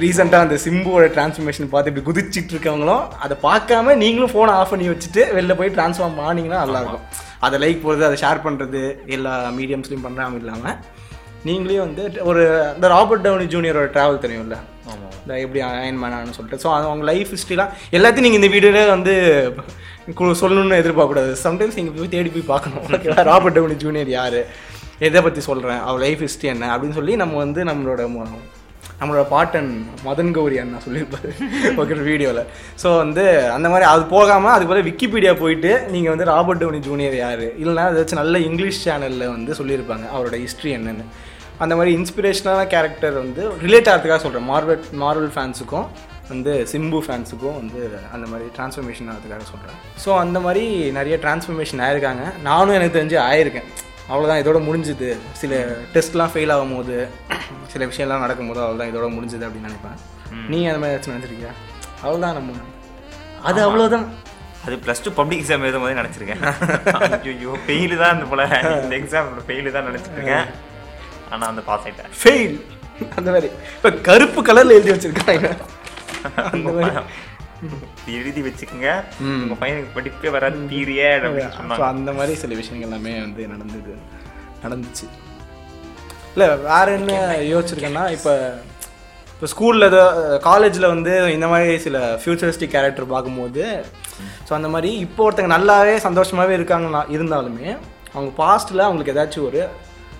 [0.04, 5.22] ரீசெண்டாக அந்த சிம்புவோட டிரான்ஸ்ஃபர்மேஷன் பார்த்து இப்படி குதிச்சிட்டு இருக்கவங்களும் அதை பார்க்காம நீங்களும் ஃபோனை ஆஃப் பண்ணி வச்சுட்டு
[5.38, 7.06] வெளில போய் ட்ரான்ஸ்ஃபார்ம் ஆனீங்கன்னா நல்லாயிருக்கும்
[7.46, 8.82] அதை லைக் போடுறது அதை ஷேர் பண்ணுறது
[9.16, 10.78] எல்லா மீடியம்ஸ்லையும் பண்ணுறாம இல்லாமல்
[11.50, 12.42] நீங்களே வந்து ஒரு
[12.76, 14.58] இந்த ராபர்ட் டவுனி ஜூனியரோட ட்ராவல் தெரியும்ல?
[15.24, 16.62] இந்த எப்படி அயன்மேன் ஆனு சொல்லிட்டு.
[16.64, 19.14] ஸோ அவங்க லைஃப் ஹிஸ்ட்ரிலாம் எல்லாத்தையும் நீங்கள் இந்த வீடியோவில் வந்து
[20.42, 21.32] சொல்லணும்னு எதிர்பார்க்கக்கூடாது.
[21.46, 22.86] சம்டைம்ஸ் நீங்கள் போய் தேடி போய் பார்க்கணும்.
[22.98, 24.40] ஓகேவா ராபர்ட் டவுனி ஜூனியர் யார்?
[25.08, 26.66] எதை பற்றி சொல்கிறேன் அவர் லைஃப் ஹிஸ்ட்ரி என்ன?
[26.74, 28.02] அப்படின்னு சொல்லி நம்ம வந்து நம்மளோட
[29.02, 29.70] நம்மளோட பாட்டன்
[30.08, 31.30] மதன் கௌரி அண்ணா சொல்லியிருப்பாரு.
[31.82, 32.42] ஓகே வீடியோவில்
[32.82, 33.24] ஸோ வந்து
[33.56, 37.46] அந்த மாதிரி அது போகாமல் அது போல் விக்கிபீடியா போயிட்டு நீங்கள் வந்து ராபர்ட் டவுனி ஜூனியர் யார்?
[37.64, 41.06] இல்லைனா ஏதாச்சும் நல்ல இங்கிலீஷ் சேனலில் வந்து சொல்லியிருப்பாங்க அவரோட ஹிஸ்ட்ரி என்னன்னு.
[41.64, 45.88] அந்த மாதிரி இன்ஸ்பிரேஷனான கேரக்டர் வந்து ரிலேட் ஆகிறதுக்காக சொல்கிறேன் மார்வல் மார்வல் ஃபேன்ஸுக்கும்
[46.32, 47.80] வந்து சிம்பு ஃபேன்ஸுக்கும் வந்து
[48.16, 50.64] அந்த மாதிரி டிரான்ஸ்ஃபர்மேஷன் ஆகிறதுக்காக சொல்கிறேன் ஸோ அந்த மாதிரி
[50.98, 52.24] நிறைய டிரான்ஸ்ஃபர்மேஷன் ஆயிருக்காங்க.
[52.48, 53.68] நானும் எனக்கு தெரிஞ்சு ஆயிருக்கேன்.
[54.12, 55.10] அவ்வளோதான் இதோட முடிஞ்சுது.
[55.42, 55.60] சில
[55.96, 56.96] டெஸ்ட்லாம் ஃபெயில் ஆகும்போது
[57.74, 60.00] சில விஷயம்லாம் நடக்கும்போது அவ்வளோதான் இதோட முடிஞ்சுது அப்படின்னு நினைப்பேன்.
[60.52, 61.54] நீ அந்த மாதிரி ஏதாச்சும் நினச்சிருக்கியா?
[62.04, 62.58] அவ்வளோதான் நம்ம
[63.50, 64.08] அது அவ்வளோதான்
[64.66, 66.42] அது ப்ளஸ் டூ பப்ளிக் எக்ஸாம் எழுதும் போதே நினச்சிருக்கேன்.
[67.36, 68.44] ஐயோ ஃபெயிலு தான் இந்த போல.
[68.84, 70.46] இந்த எக்ஸாம் ஃபெயிலு தான் நினச்சிருக்கேன்.
[71.34, 72.12] ஆனால் அந்த பாஸ் ஆயிட்டேன்.
[72.22, 72.56] ஃபெயில்
[73.18, 73.50] அந்த மாதிரி.
[73.78, 75.48] இப்போ கருப்பு கலரில் எழுதி வச்சிருக்காங்க
[76.54, 77.02] அந்த மாதிரி.
[78.18, 78.92] எழுதி வச்சுக்கோங்க.
[79.44, 83.94] உங்க பையனுக்கு படிப்பே வராது பீரிய அப்படின்னு ஸோ அந்த மாதிரி சில விஷயங்கள் எல்லாமே வந்து நடந்தது.
[84.64, 85.06] நடந்துச்சு.
[86.34, 87.14] இல்லை வேற என்ன
[87.54, 88.34] யோசிச்சிருக்கேன்னா இப்போ
[89.34, 90.02] இப்போ ஸ்கூலில் ஏதோ
[90.48, 93.64] காலேஜில் வந்து இந்த மாதிரி சில ஃபியூச்சரிஸ்டிக் கேரக்டர் பார்க்கும்போது
[94.48, 97.68] ஸோ அந்த மாதிரி இப்போ ஒருத்தங்க நல்லாவே சந்தோஷமாகவே இருக்காங்க இருந்தாலுமே
[98.14, 99.62] அவங்க பாஸ்ட்டில் அவங்களுக்கு ஏதாச்சும் ஒரு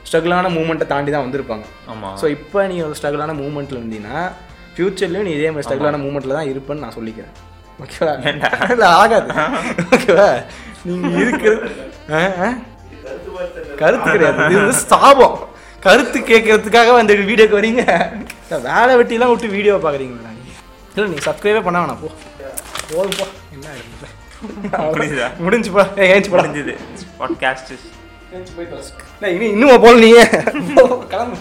[0.08, 1.66] ஸ்ட்ரகிளான மூமெண்ட்டை தாண்டி தான் வந்திருப்பாங்க.
[1.94, 2.10] ஆமா.
[2.22, 4.20] ஸோ இப்போ நீ ஒரு ஸ்ட்ரகிளான மூமெண்ட்டில் இருந்தீங்கன்னா
[4.76, 7.36] ஃப்யூச்சர்லேயும் நீ இதே மாதிரி ஸ்ட்ரகிளான மூமெண்ட்டில் தான் இருப்பேன்னு நான் சொல்லிக்கிறேன்.
[7.84, 8.14] ஓகேவா
[8.74, 9.30] இல்லை ஆகாது.
[9.96, 10.28] ஓகேவா
[10.88, 11.70] நீங்கள் இருக்கிறது?
[13.82, 14.40] கருத்து கிடையாது.
[14.50, 15.38] இது வந்து ஸ்தாபம்
[15.86, 17.84] கருத்து கேட்கறதுக்காக அந்த வீடியோக்கு வரீங்க.
[18.70, 20.32] வேலை வெட்டிலாம் விட்டு வீடியோ பார்க்குறீங்களா
[20.96, 22.10] இல்லை நீ சப்ஸ்கிரைபே பண்ண வேணாம் போ.
[22.92, 23.26] போதும் போ.
[23.56, 23.68] என்ன?
[25.46, 25.84] முடிஞ்சுப்பா
[26.14, 26.74] ஏஞ்சி முடிஞ்சது.
[27.20, 27.74] பாட்காஸ்ட்
[28.32, 30.10] போயிட்டு போய் இன்னும் போல நீ
[31.08, 31.38] கிளம்பு.